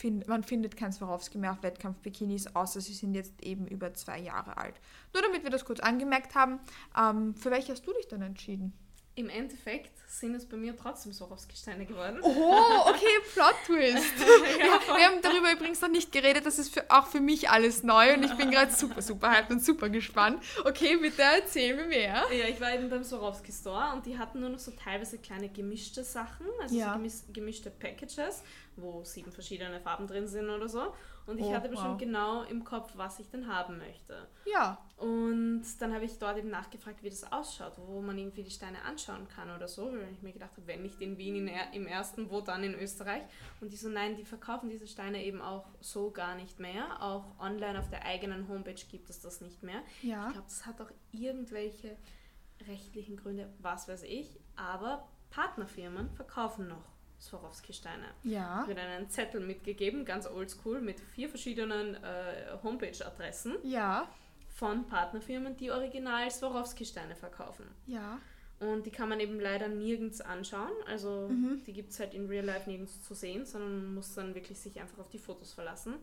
[0.00, 4.18] find, man findet kein Swarovski mehr auf Wettkampf-Bikinis, außer sie sind jetzt eben über zwei
[4.18, 4.80] Jahre alt.
[5.12, 6.58] Nur damit wir das kurz angemerkt haben,
[6.98, 8.72] ähm, für welche hast du dich dann entschieden?
[9.20, 12.20] Im Endeffekt sind es bei mir trotzdem Swarovski-Steine geworden.
[12.22, 14.14] Oh, okay, Plot-Twist.
[14.18, 17.50] ja, wir, wir, haben darüber übrigens noch nicht geredet, das ist für, auch für mich
[17.50, 20.42] alles neu und ich bin gerade super, super hyped und super gespannt.
[20.64, 22.24] Okay, bitte erzähl mir mehr.
[22.32, 26.02] Ja, ich war eben beim Swarovski-Store und die hatten nur noch so teilweise kleine gemischte
[26.02, 26.98] Sachen, also ja.
[27.06, 28.42] so gemischte Packages,
[28.76, 30.94] wo sieben verschiedene Farben drin sind oder so.
[31.26, 31.98] Und ich Oh, hatte schon wow.
[31.98, 34.26] genau im Kopf, was ich denn haben möchte.
[34.46, 34.78] Ja.
[34.96, 38.82] Und dann habe ich dort eben nachgefragt, wie das ausschaut, wo man irgendwie die Steine
[38.82, 41.72] anschauen kann oder so, weil ich mir gedacht habe, wenn nicht in Wien in, er-
[41.72, 43.22] im ersten, wo dann in Österreich.
[43.60, 47.00] Und die so, nein, die verkaufen diese Steine eben auch so gar nicht mehr.
[47.02, 49.82] Auch online auf der eigenen Homepage gibt es das nicht mehr.
[50.02, 50.26] Ja.
[50.26, 51.96] Ich glaube, das hat auch irgendwelche
[52.66, 54.38] rechtlichen Gründe, was weiß ich.
[54.56, 56.84] Aber Partnerfirmen verkaufen noch
[57.20, 58.06] Swarovski-Steine.
[58.22, 58.64] Ja.
[58.64, 64.08] Ich habe einen Zettel mitgegeben, ganz oldschool, mit vier verschiedenen äh, Homepage-Adressen Ja.
[64.48, 67.64] von Partnerfirmen, die original Swarovski-Steine verkaufen.
[67.86, 68.18] Ja.
[68.58, 70.70] Und die kann man eben leider nirgends anschauen.
[70.86, 71.62] Also Mhm.
[71.66, 74.58] die gibt es halt in Real Life nirgends zu sehen, sondern man muss dann wirklich
[74.58, 75.94] sich einfach auf die Fotos verlassen.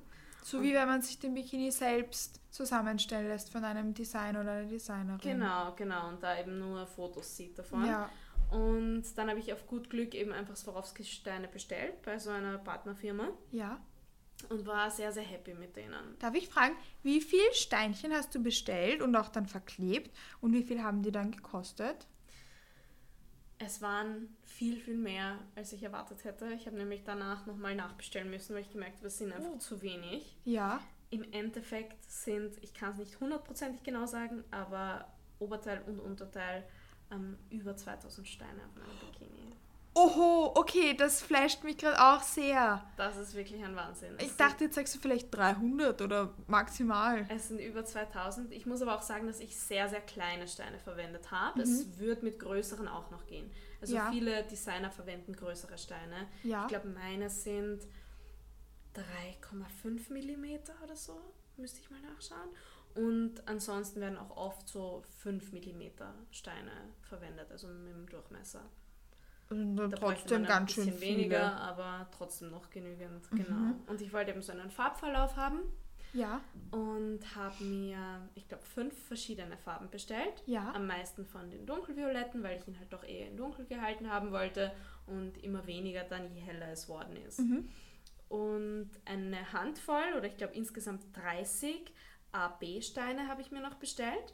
[0.44, 4.66] So wie wenn man sich den Bikini selbst zusammenstellen lässt von einem Designer oder einer
[4.70, 5.20] Designerin.
[5.22, 6.08] Genau, genau.
[6.10, 7.86] Und da eben nur Fotos sieht davon.
[7.86, 8.10] Ja.
[8.52, 13.30] Und dann habe ich auf gut Glück eben einfach Swarovski-Steine bestellt bei so einer Partnerfirma
[13.52, 13.80] Ja.
[14.50, 16.18] und war sehr, sehr happy mit denen.
[16.20, 20.64] Darf ich fragen, wie viel Steinchen hast du bestellt und auch dann verklebt und wie
[20.64, 22.08] viel haben die dann gekostet?
[23.60, 26.54] Es waren viel, viel mehr, als ich erwartet hätte.
[26.54, 29.58] Ich habe nämlich danach nochmal nachbestellen müssen, weil ich gemerkt habe, es sind einfach Oh.
[29.58, 30.38] zu wenig.
[30.46, 30.80] Ja.
[31.10, 36.68] Im Endeffekt sind, ich kann es nicht hundertprozentig genau sagen, aber Oberteil und Unterteil
[37.12, 39.54] ähm, über 2000 Steine auf meinem Bikini.
[39.94, 42.86] Oho, okay, das flasht mich gerade auch sehr.
[42.98, 44.14] Das ist wirklich ein Wahnsinn.
[44.20, 47.26] Es Ich dachte, jetzt sagst du vielleicht 300 oder maximal.
[47.30, 48.52] Es sind über 2000.
[48.54, 51.58] Ich muss aber auch sagen, dass ich sehr, sehr kleine Steine verwendet habe.
[51.58, 51.64] Mhm.
[51.64, 53.50] Es wird mit größeren auch noch gehen.
[53.82, 54.12] Also Ja.
[54.12, 56.28] viele Designer verwenden größere Steine.
[56.44, 56.64] Ja.
[56.64, 57.82] Ich glaube, meine sind
[58.94, 61.20] 3,5 Millimeter oder so.
[61.56, 62.50] Müsste ich mal nachschauen.
[62.98, 68.64] Und ansonsten werden auch oft so 5 Millimeter Steine verwendet, also mit dem Durchmesser.
[69.50, 71.18] Und dann Da bräuchte trotzdem man ein ganz schön bisschen viele.
[71.20, 73.32] weniger, aber trotzdem noch genügend.
[73.32, 73.38] Mhm.
[73.38, 73.76] Genau.
[73.88, 75.60] Und ich wollte eben so einen Farbverlauf haben
[76.14, 80.44] Ja, und habe mir, ich glaube, fünf verschiedene Farben bestellt.
[80.48, 80.74] ja.
[80.74, 84.32] Am meisten von den dunkelvioletten, weil ich ihn halt doch eher in dunkel gehalten haben
[84.32, 84.72] wollte
[85.06, 87.40] und immer weniger dann, je heller es worden ist.
[87.40, 87.70] Mhm.
[88.28, 91.94] Und eine Handvoll oder ich glaube insgesamt 30
[92.46, 94.34] AB-Steine habe ich mir noch bestellt.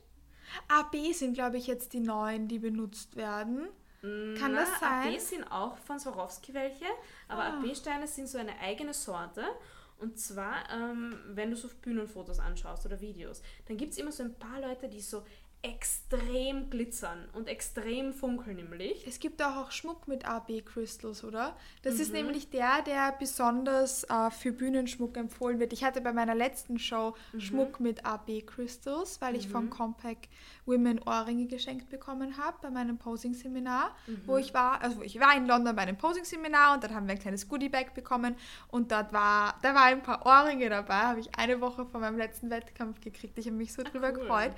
[0.68, 3.68] AB sind, glaube ich, jetzt die neuen, die benutzt werden.
[4.02, 5.14] Kann Na, das sein?
[5.14, 6.86] AB sind auch von Swarovski welche,
[7.30, 7.60] aber Ah.
[7.60, 9.44] AB-Steine sind so eine eigene Sorte.
[10.00, 14.24] Und zwar, ähm, wenn du so Bühnenfotos anschaust oder Videos, dann gibt es immer so
[14.24, 15.24] ein paar Leute, die so
[15.64, 19.08] extrem glitzern und extrem funkeln im Licht.
[19.08, 21.56] Es gibt auch, auch Schmuck mit AB-Crystals, oder?
[21.84, 22.18] Das ist Mhm.
[22.18, 25.72] nämlich der, der besonders äh, für Bühnenschmuck empfohlen wird.
[25.72, 27.40] Ich hatte bei meiner letzten Show Mhm.
[27.40, 30.28] Schmuck mit AB-Crystals, weil ich von Compact
[30.66, 34.22] Women Ohrringe geschenkt bekommen habe bei meinem Posing-Seminar, Mhm.
[34.26, 34.82] wo ich war.
[34.82, 37.94] Also ich war in London bei einem Posing-Seminar und dann haben wir ein kleines Goodie-Bag
[37.94, 38.36] bekommen
[38.70, 42.18] und dort war, da war ein paar Ohrringe dabei, habe ich eine Woche vor meinem
[42.18, 43.38] letzten Wettkampf gekriegt.
[43.38, 44.20] Ich habe mich so drüber Ah, cool.
[44.20, 44.52] gefreut.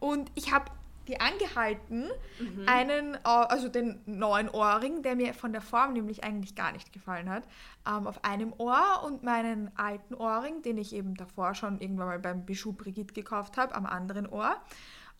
[0.00, 0.66] Und ich habe
[1.08, 2.68] die angehalten, Mhm.
[2.68, 7.30] einen, also den neuen Ohrring, der mir von der Form nämlich eigentlich gar nicht gefallen
[7.30, 7.44] hat,
[7.88, 12.18] ähm, auf einem Ohr und meinen alten Ohrring, den ich eben davor schon irgendwann mal
[12.18, 14.54] beim Bijou Brigitte gekauft habe, am anderen Ohr.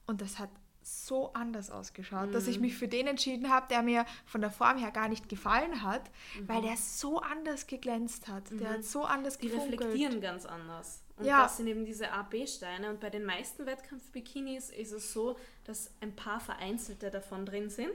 [0.08, 0.50] Und das hat
[0.82, 2.50] so anders ausgeschaut, dass Mhm.
[2.50, 5.82] ich mich für den entschieden habe, der mir von der Form her gar nicht gefallen
[5.82, 6.48] hat, Mhm.
[6.48, 8.44] weil der so anders geglänzt hat.
[8.52, 9.80] Der hat so anders Die gefunkelt.
[9.80, 11.02] reflektieren ganz anders.
[11.16, 11.42] Und Ja.
[11.42, 12.88] das sind eben diese AB-Steine.
[12.90, 17.92] Und bei den meisten Wettkampf-Bikinis ist es so, dass ein paar vereinzelte davon drin sind.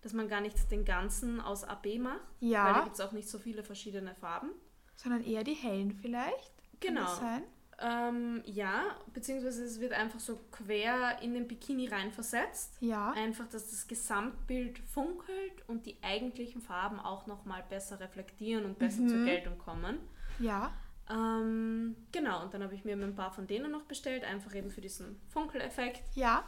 [0.00, 2.20] Dass man gar nicht den ganzen aus AB macht.
[2.40, 2.64] Ja.
[2.66, 4.50] Weil da gibt es auch nicht so viele verschiedene Farben.
[4.96, 6.52] Sondern eher die hellen vielleicht.
[6.80, 7.02] Kann Genau.
[7.02, 7.44] das sein?
[7.84, 12.76] Ähm, ja, beziehungsweise es wird einfach so quer in den Bikini rein versetzt.
[12.80, 13.10] Ja.
[13.12, 19.02] Einfach, dass das Gesamtbild funkelt und die eigentlichen Farben auch nochmal besser reflektieren und besser
[19.02, 19.08] Mhm.
[19.08, 19.98] zur Geltung kommen.
[20.38, 20.72] Ja.
[21.10, 24.70] Ähm, genau, und dann habe ich mir ein paar von denen noch bestellt, einfach eben
[24.70, 26.02] für diesen Funkeleffekt.
[26.14, 26.44] Ja.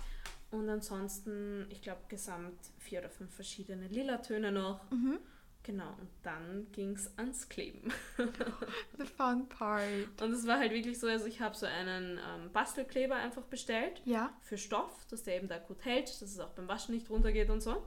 [0.52, 4.88] Und ansonsten, ich glaube, gesamt vier oder fünf verschiedene Lila-Töne noch.
[4.92, 5.18] Mhm.
[5.64, 7.90] Genau, und dann ging es ans Kleben.
[8.98, 9.82] The fun part.
[10.20, 14.02] Und es war halt wirklich so, also ich habe so einen ähm, Bastelkleber einfach bestellt
[14.04, 14.32] Ja.
[14.42, 17.48] für Stoff, dass der eben da gut hält, dass es auch beim Waschen nicht runtergeht
[17.48, 17.82] und so.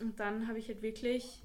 [0.00, 1.42] Und dann habe ich halt wirklich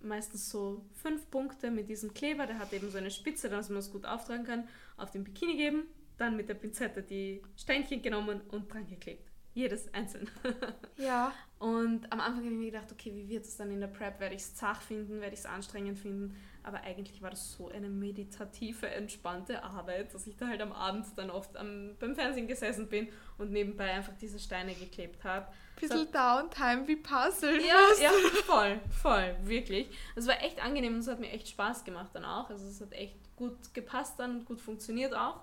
[0.00, 3.78] meistens so fünf Punkte mit diesem Kleber, der hat eben so eine Spitze, dass man
[3.78, 5.84] es gut auftragen kann, auf den Bikini geben,
[6.18, 9.29] dann mit der Pinzette die Steinchen genommen und dran geklebt.
[9.54, 10.30] Jedes einzeln.
[10.96, 11.32] Ja.
[11.58, 14.20] Und am Anfang habe ich mir gedacht, okay, wie wird es dann in der Prep?
[14.20, 15.20] Werde ich es zach finden?
[15.20, 16.36] Werde ich es anstrengend finden?
[16.62, 21.06] Aber eigentlich war das so eine meditative, entspannte Arbeit, dass ich da halt am Abend
[21.16, 23.08] dann oft am, beim Fernsehen gesessen bin
[23.38, 25.46] und nebenbei einfach diese Steine geklebt habe.
[25.78, 27.60] Bisschen Downtime wie Puzzle.
[27.60, 28.10] Ja, ja,
[28.44, 29.88] voll, voll, wirklich.
[30.16, 32.50] Es war echt angenehm und es hat mir echt Spaß gemacht dann auch.
[32.50, 35.40] Also es hat echt gut gepasst dann und gut funktioniert auch.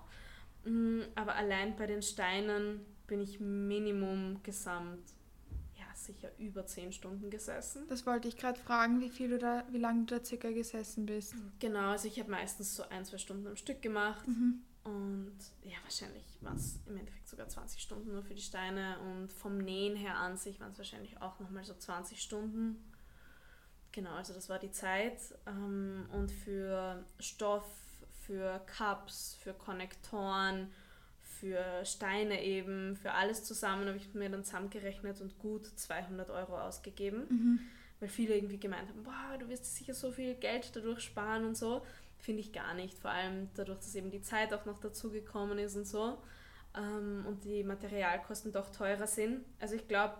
[0.64, 5.02] Mm, aber allein bei den Steinen bin ich Minimum gesamt
[6.08, 7.86] sicher über zehn Stunden gesessen.
[7.88, 11.34] Das wollte ich gerade fragen, wie viel da, wie lange du da circa gesessen bist.
[11.60, 14.26] Genau, also ich habe meistens so ein, zwei Stunden am Stück gemacht.
[14.26, 14.62] Mhm.
[14.84, 18.98] Und ja, wahrscheinlich waren es im Endeffekt sogar 20 Stunden nur für die Steine.
[19.00, 22.76] Und vom Nähen her an sich waren es wahrscheinlich auch nochmal so 20 Stunden.
[23.92, 25.20] Genau, also das war die Zeit.
[25.46, 27.66] Ähm, und für Stoff,
[28.22, 30.70] für Cups, für Konnektoren,
[31.40, 36.58] für Steine eben, für alles zusammen habe ich mir dann zusammengerechnet und gut 200 Euro
[36.58, 37.26] ausgegeben.
[37.28, 37.60] Mhm.
[38.00, 41.56] Weil viele irgendwie gemeint haben, boah, du wirst sicher so viel Geld dadurch sparen und
[41.56, 41.82] so.
[42.18, 42.98] Finde ich gar nicht.
[42.98, 46.18] Vor allem dadurch, dass eben die Zeit auch noch dazu gekommen ist und so.
[46.76, 49.44] Ähm, und die Materialkosten doch teurer sind.
[49.58, 50.14] Also ich glaube,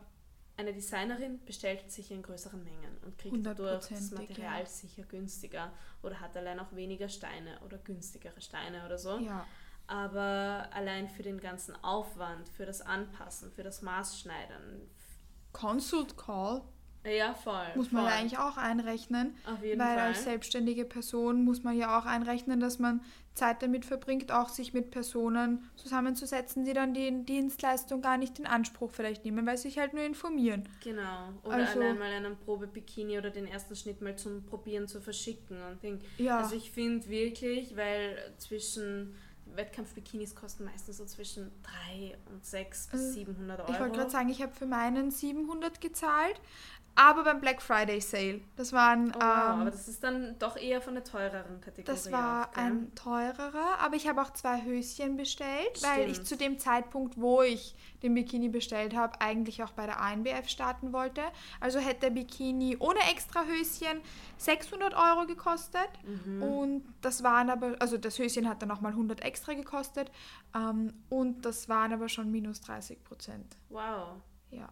[0.57, 6.21] eine Designerin bestellt sicher in größeren Mengen und kriegt dadurch das Material sicher günstiger oder
[6.21, 9.19] hat allein auch weniger Steine oder günstigere Steine oder so.
[9.19, 9.47] Ja.
[9.89, 14.83] Aber allein für den ganzen Aufwand, für das Anpassen, für das Maßschneidern.
[15.53, 16.63] Consult Call.
[17.05, 17.67] Ja, voll.
[17.75, 18.11] Muss man voll.
[18.11, 19.35] ja eigentlich auch einrechnen.
[19.47, 20.09] Auf jeden weil Fall.
[20.09, 23.01] als selbstständige Person muss man ja auch einrechnen, dass man
[23.35, 28.47] Zeit damit verbringt, auch sich mit Personen zusammenzusetzen, die dann die Dienstleistung gar nicht in
[28.47, 30.69] Anspruch vielleicht nehmen, weil sie sich halt nur informieren.
[30.83, 31.33] Genau.
[31.45, 35.63] Oder also, allein mal einen Probe-Bikini oder den ersten Schnitt mal zum Probieren zu verschicken.
[35.63, 36.01] Und Ding.
[36.19, 36.39] Ja.
[36.41, 39.15] Also ich finde wirklich, weil zwischen
[39.55, 43.73] Wettkampf-Bikinis kosten meistens so zwischen 3 und 6 bis 700 Euro.
[43.73, 46.41] Ich wollte gerade sagen, ich habe für meinen 700 gezahlt,
[46.99, 48.41] aber beim Black Friday Sale.
[48.57, 49.13] Das waren.
[49.15, 51.85] Oh, wow, ähm, aber das ist dann doch eher von der teureren Kategorie.
[51.85, 55.93] Das war auf, ein teurerer, aber ich habe auch zwei Höschen bestellt, Stimmt.
[55.93, 60.01] weil ich zu dem Zeitpunkt, wo ich den Bikini bestellt habe, eigentlich auch bei der
[60.01, 61.23] ANBF starten wollte.
[61.61, 64.01] Also hätte der Bikini ohne extra Höschen
[64.39, 66.43] 600 Euro gekostet mhm.
[66.43, 70.11] und das waren aber, also das Höschen hat dann nochmal 100 extra gekostet
[70.53, 73.57] ähm, und das waren aber schon minus 30 Prozent.
[73.69, 74.21] Wow.
[74.51, 74.69] Ja.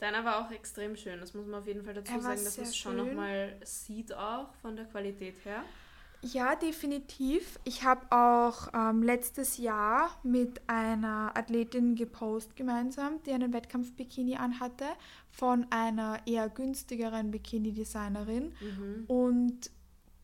[0.00, 1.20] Deiner war auch extrem schön.
[1.20, 4.52] Das muss man auf jeden Fall dazu sagen, dass man es schon nochmal sieht auch
[4.62, 5.62] von der Qualität her.
[6.22, 7.58] Ja, definitiv.
[7.64, 14.84] Ich habe auch ähm, letztes Jahr mit einer Athletin gepostet gemeinsam, die einen Wettkampf-Bikini anhatte,
[15.30, 18.52] von einer eher günstigeren Bikini-Designerin.
[18.60, 19.04] Mhm.
[19.06, 19.70] Und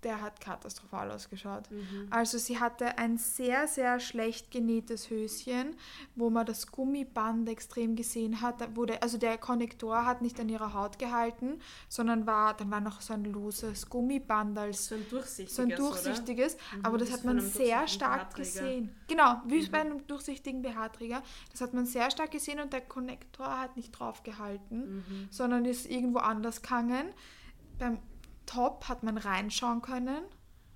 [0.06, 1.68] der hat katastrophal ausgeschaut.
[1.68, 2.06] Mhm.
[2.10, 5.74] Also sie hatte ein sehr, sehr schlecht genähtes Höschen,
[6.14, 8.76] wo man das Gummiband extrem gesehen hat.
[8.76, 13.00] Wurde, also der Konnektor hat nicht an ihrer Haut gehalten, sondern war, dann war noch
[13.00, 15.56] so ein loses Gummiband als so ein durchsichtiges.
[15.56, 18.94] So ein durchsichtiges, mhm, aber das, das hat man sehr stark gesehen.
[19.08, 19.70] Genau, wie mhm.
[19.72, 21.20] bei einem durchsichtigen BH-Träger.
[21.50, 25.28] Das hat man sehr stark gesehen und der Konnektor hat nicht drauf gehalten, mhm.
[25.30, 27.08] sondern ist irgendwo anders gegangen.
[27.78, 27.98] Beim
[28.46, 30.22] Top hat man reinschauen können.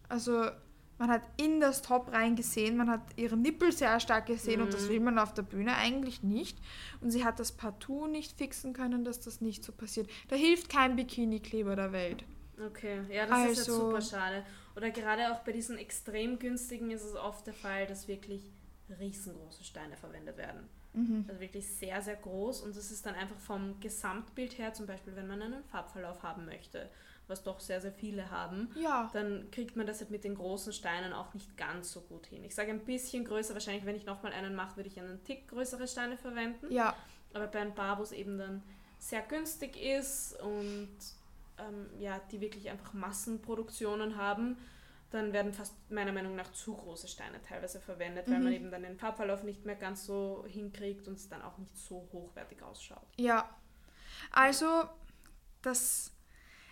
[0.08, 0.50] Also
[0.98, 4.66] man hat in das Top reingesehen, man hat ihre Nippel sehr stark gesehen mhm.
[4.66, 4.88] und das mhm.
[4.90, 6.58] will man auf der Bühne eigentlich nicht.
[7.00, 10.10] Und sie hat das partout nicht fixen können, dass das nicht so passiert.
[10.28, 12.24] Da hilft kein Bikini-Kleber der Welt.
[12.66, 14.44] Okay, ja, das also, ist jetzt super schade.
[14.76, 18.52] Oder gerade auch bei diesen extrem günstigen ist es oft der Fall, dass wirklich
[18.98, 20.68] riesengroße Steine verwendet werden.
[20.92, 21.24] Mhm.
[21.28, 25.14] Also wirklich sehr, sehr groß und das ist dann einfach vom Gesamtbild her, zum Beispiel
[25.16, 26.90] wenn man einen Farbverlauf haben möchte
[27.30, 29.08] was doch sehr, sehr viele haben, ja.
[29.14, 32.44] dann kriegt man das halt mit den großen Steinen auch nicht ganz so gut hin.
[32.44, 35.48] Ich sage ein bisschen größer, wahrscheinlich wenn ich nochmal einen mache, würde ich einen Tick
[35.48, 36.70] größere Steine verwenden.
[36.70, 36.94] Ja.
[37.32, 38.62] Aber bei ein paar, wo es eben dann
[38.98, 40.88] sehr günstig ist und
[41.58, 44.58] ähm, ja, die wirklich einfach Massenproduktionen haben,
[45.10, 48.32] dann werden fast meiner Meinung nach zu große Steine teilweise verwendet, mhm.
[48.32, 51.58] weil man eben dann den Farbverlauf nicht mehr ganz so hinkriegt und es dann auch
[51.58, 53.06] nicht so hochwertig ausschaut.
[53.16, 53.48] Ja,
[54.30, 54.84] also
[55.62, 56.12] das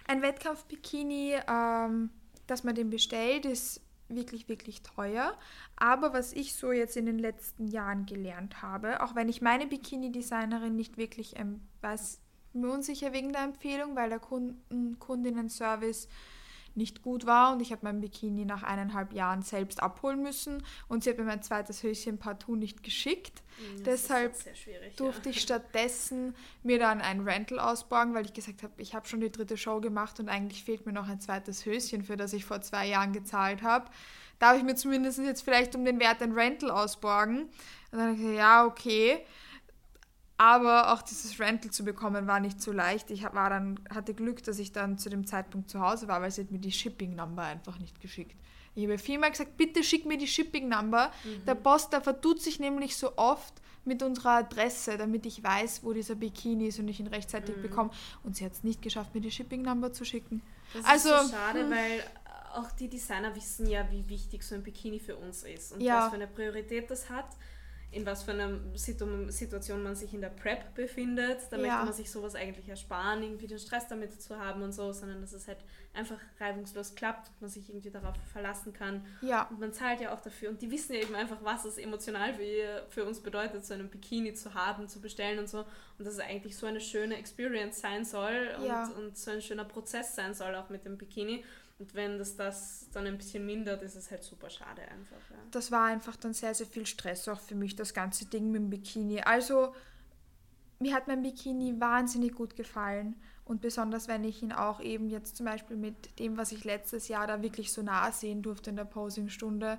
[0.07, 2.11] ein Wettkampf-Bikini, ähm,
[2.47, 5.37] dass man den bestellt, ist wirklich, wirklich teuer.
[5.77, 9.67] Aber was ich so jetzt in den letzten Jahren gelernt habe, auch wenn ich meine
[9.67, 12.21] Bikini-Designerin nicht wirklich ähm, weiß,
[12.55, 16.09] mir unsicher wegen der Empfehlung, weil der Kunden, Kundinnen-Service
[16.79, 21.05] nicht gut war und ich habe mein Bikini nach eineinhalb Jahren selbst abholen müssen und
[21.05, 23.43] sie hat mir mein zweites Höschen partout nicht geschickt.
[23.59, 24.35] Mhm, Deshalb
[24.97, 25.35] durfte ja.
[25.35, 29.31] ich stattdessen mir dann ein Rental ausborgen, weil ich gesagt habe, ich habe schon die
[29.31, 32.63] dritte Show gemacht und eigentlich fehlt mir noch ein zweites Höschen, für das ich vor
[32.63, 33.91] zwei Jahren gezahlt habe.
[34.39, 37.43] Darf ich mir zumindest jetzt vielleicht um den Wert ein Rental ausborgen?
[37.43, 37.51] Und
[37.91, 39.25] dann habe ich gesagt, ja, okay
[40.41, 43.11] Aber auch dieses Rental zu bekommen war nicht so leicht.
[43.11, 46.31] Ich war dann, hatte Glück, dass ich dann zu dem Zeitpunkt zu Hause war, weil
[46.31, 48.37] sie hat mir die Shipping Number einfach nicht geschickt.
[48.77, 51.11] Ich habe viermal gesagt, bitte schick mir die Shipping Number.
[51.25, 51.45] Mhm.
[51.45, 53.53] Der Post, der vertut sich nämlich so oft
[53.85, 57.63] mit unserer Adresse, damit ich weiß, wo dieser Bikini ist und ich ihn rechtzeitig mhm.
[57.63, 57.91] bekomme.
[58.23, 60.41] Und sie hat es nicht geschafft, mir die Shipping Number zu schicken.
[60.73, 61.71] Das also, ist so schade, hm.
[61.71, 62.05] weil
[62.55, 66.03] auch die Designer wissen ja, wie wichtig so ein Bikini für uns ist und ja.
[66.03, 67.27] was für eine Priorität das hat
[67.91, 71.41] in was für einer Situation man sich in der Prep befindet.
[71.51, 71.63] Da ja.
[71.63, 75.23] möchte man sich sowas eigentlich ersparen, irgendwie den Stress damit zu haben und so, sondern
[75.23, 75.59] dass es halt
[75.95, 79.07] einfach reibungslos klappt und man sich irgendwie darauf verlassen kann.
[79.23, 79.49] Ja.
[79.49, 80.51] Und man zahlt ja auch dafür.
[80.51, 83.89] Und die wissen ja eben einfach, was es emotional für, für uns bedeutet, so einen
[83.89, 85.61] Bikini zu haben, zu bestellen und so.
[85.99, 88.87] Und dass es eigentlich so eine schöne Experience sein soll und, ja.
[88.99, 91.43] und so ein schöner Prozess sein soll, auch mit dem Bikini.
[91.79, 95.31] Und wenn das das dann ein bisschen mindert, ist es halt super schade einfach.
[95.31, 95.37] Ja.
[95.53, 98.63] Das war einfach dann sehr, sehr viel Stress auch für mich, das ganze Ding mit
[98.63, 99.21] dem Bikini.
[99.21, 99.75] Also,
[100.81, 103.15] mir hat mein Bikini wahnsinnig gut gefallen.
[103.45, 107.09] Und besonders, wenn ich ihn auch eben jetzt zum Beispiel mit dem, was ich letztes
[107.09, 109.79] Jahr da wirklich so nah sehen durfte in der Posingstunde,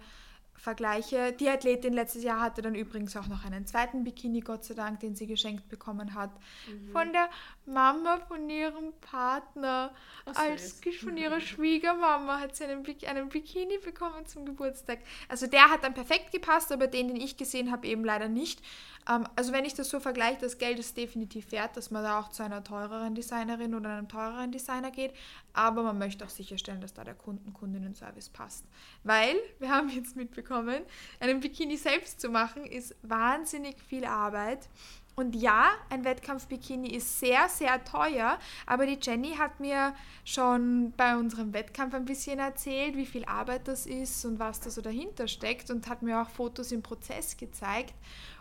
[0.59, 1.33] vergleiche.
[1.33, 4.99] Die Athletin letztes Jahr hatte dann übrigens auch noch einen zweiten Bikini, Gott sei Dank,
[4.99, 6.31] den sie geschenkt bekommen hat.
[6.67, 6.91] Mhm.
[6.91, 7.29] Von der
[7.65, 9.91] Mama von ihrem Partner.
[10.25, 14.99] Als von ihrer Schwiegermama hat sie einen, einen Bikini bekommen zum Geburtstag.
[15.27, 18.61] Also der hat dann perfekt gepasst, aber den, den ich gesehen habe, eben leider nicht.
[19.09, 22.19] Ähm, also wenn ich das so vergleiche, das Geld ist definitiv wert, dass man da
[22.19, 25.13] auch zu einer teureren Designerin oder einem teureren Designer geht.
[25.59, 28.63] Aber man möchte auch sicherstellen, dass da der Kunden-Kundinnen-Service passt.
[29.03, 30.83] Weil, wir haben jetzt mitbekommen,
[31.19, 34.69] einen Bikini selbst zu machen, ist wahnsinnig viel Arbeit.
[35.17, 39.93] Und ja, ein Wettkampf-Bikini ist sehr, sehr teuer, aber die Jenny hat mir
[40.23, 44.69] schon bei unserem Wettkampf ein bisschen erzählt, wie viel Arbeit das ist und was da
[44.69, 47.95] so dahinter steckt und hat mir auch Fotos im Prozess gezeigt.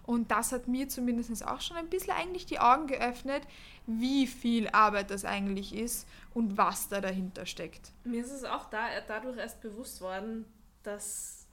[0.08, 3.42] Und das hat mir zumindest auch schon ein bisschen eigentlich die Augen geöffnet,
[3.86, 7.92] wie viel Arbeit das eigentlich ist und was da dahinter steckt.
[8.04, 10.46] Mir ist es auch da, dadurch erst bewusst worden,
[10.82, 11.46] dass,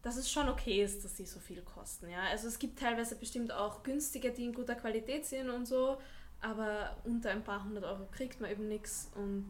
[0.00, 2.08] dass es schon okay ist, dass sie so viel kosten.
[2.08, 2.22] Ja?
[2.30, 5.98] Also es gibt teilweise bestimmt auch günstige, die in guter Qualität sind und so,
[6.40, 9.44] aber unter ein paar hundert Euro kriegt man eben nichts und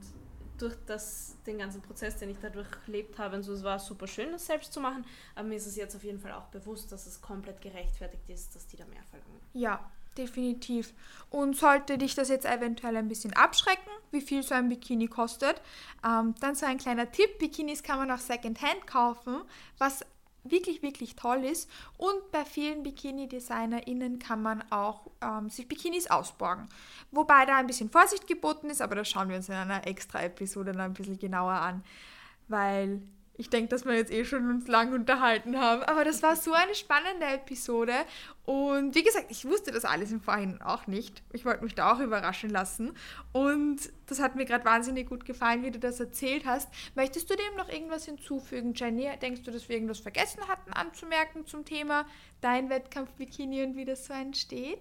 [0.60, 4.06] durch das, den ganzen Prozess, den ich dadurch erlebt habe, und so, es war super
[4.06, 5.04] schön, das selbst zu machen,
[5.34, 8.54] aber mir ist es jetzt auf jeden Fall auch bewusst, dass es komplett gerechtfertigt ist,
[8.54, 9.40] dass die da mehr verlangen.
[9.54, 10.92] Ja, definitiv.
[11.30, 15.60] Und sollte dich das jetzt eventuell ein bisschen abschrecken, wie viel so ein Bikini kostet,
[16.04, 19.42] ähm, dann so ein kleiner Tipp, Bikinis kann man auch Secondhand kaufen,
[19.78, 20.04] was
[20.44, 21.70] wirklich, wirklich toll ist.
[21.96, 26.68] Und bei vielen Bikini-DesignerInnen kann man auch ähm, sich Bikinis ausborgen.
[27.10, 30.22] Wobei da ein bisschen Vorsicht geboten ist, aber das schauen wir uns in einer extra
[30.22, 31.84] Episode noch ein bisschen genauer an.
[32.48, 33.02] Weil
[33.40, 35.82] ich denke, dass wir jetzt eh schon uns lang unterhalten haben.
[35.84, 37.94] Aber das war so eine spannende Episode.
[38.44, 41.22] Und wie gesagt, ich wusste das alles im Vorhinein auch nicht.
[41.32, 42.92] Ich wollte mich da auch überraschen lassen.
[43.32, 46.68] Und das hat mir gerade wahnsinnig gut gefallen, wie du das erzählt hast.
[46.94, 49.08] Möchtest du dem noch irgendwas hinzufügen, Jenny?
[49.22, 52.04] Denkst du, dass wir irgendwas vergessen hatten anzumerken zum Thema
[52.42, 54.80] dein Wettkampf-Bikini und wie das so entsteht?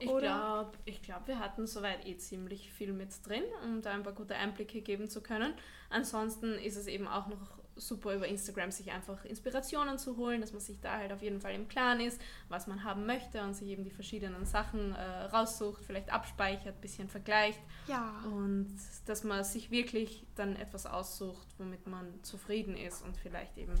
[0.00, 0.72] Ich glaube,
[1.04, 4.80] glaub, wir hatten soweit eh ziemlich viel mit drin, um da ein paar gute Einblicke
[4.80, 5.54] geben zu können.
[5.88, 10.52] Ansonsten ist es eben auch noch super über Instagram sich einfach Inspirationen zu holen, dass
[10.52, 13.54] man sich da halt auf jeden Fall im Klaren ist, was man haben möchte und
[13.54, 17.60] sich eben die verschiedenen Sachen äh, raussucht, vielleicht abspeichert, bisschen vergleicht.
[17.86, 18.22] Ja.
[18.26, 23.74] Und dass man sich wirklich dann etwas aussucht, womit man zufrieden ist und vielleicht eben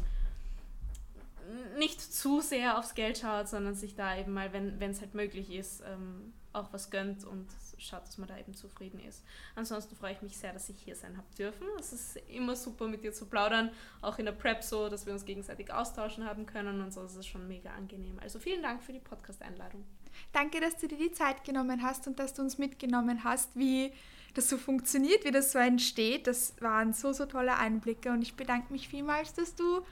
[1.78, 5.50] nicht zu sehr aufs Geld schaut, sondern sich da eben mal, wenn es halt möglich
[5.50, 7.46] ist, ähm, auch was gönnt und
[7.78, 9.24] schaut, dass man da eben zufrieden ist.
[9.56, 11.66] Ansonsten freue ich mich sehr, dass ich hier sein habe dürfen.
[11.78, 13.70] Es ist immer super mit dir zu plaudern,
[14.00, 17.02] auch in der Prep so, dass wir uns gegenseitig austauschen haben können und so.
[17.02, 18.18] Das ist schon mega angenehm.
[18.20, 19.84] Also vielen Dank für die Podcast-Einladung.
[20.32, 23.92] Danke, dass du dir die Zeit genommen hast und dass du uns mitgenommen hast, wie
[24.34, 26.26] das so funktioniert, wie das so entsteht.
[26.26, 29.82] Das waren so, so tolle Einblicke und ich bedanke mich vielmals, dass du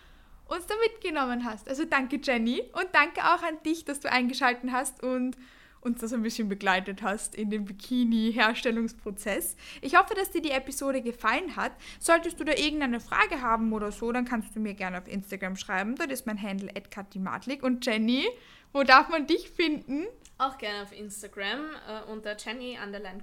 [0.51, 1.69] uns da mitgenommen hast.
[1.69, 5.37] Also danke Jenny und danke auch an dich, dass du eingeschaltet hast und
[5.81, 9.57] uns das ein bisschen begleitet hast in dem Bikini-Herstellungsprozess.
[9.81, 11.73] Ich hoffe, dass dir die Episode gefallen hat.
[11.99, 15.57] Solltest du da irgendeine Frage haben oder so, dann kannst du mir gerne auf Instagram
[15.57, 15.97] schreiben.
[15.97, 18.29] Dort ist mein Handle @katimatlik und Jenny,
[18.73, 20.07] wo darf man dich finden?
[20.39, 22.79] Auch gerne auf Instagram äh, unter Jenny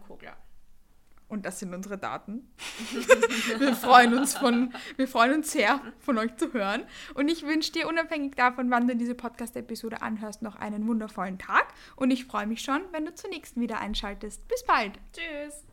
[0.08, 0.36] Kogler.
[1.28, 2.50] Und das sind unsere Daten.
[3.60, 6.84] wir, freuen uns von, wir freuen uns sehr, von euch zu hören.
[7.16, 11.68] Und ich wünsche dir, unabhängig davon, wann du diese Podcast-Episode anhörst, noch einen wundervollen Tag.
[11.98, 14.48] Und ich freue mich schon, wenn du zur nächsten wieder einschaltest.
[14.48, 14.94] Bis bald.
[15.14, 15.67] Tschüss.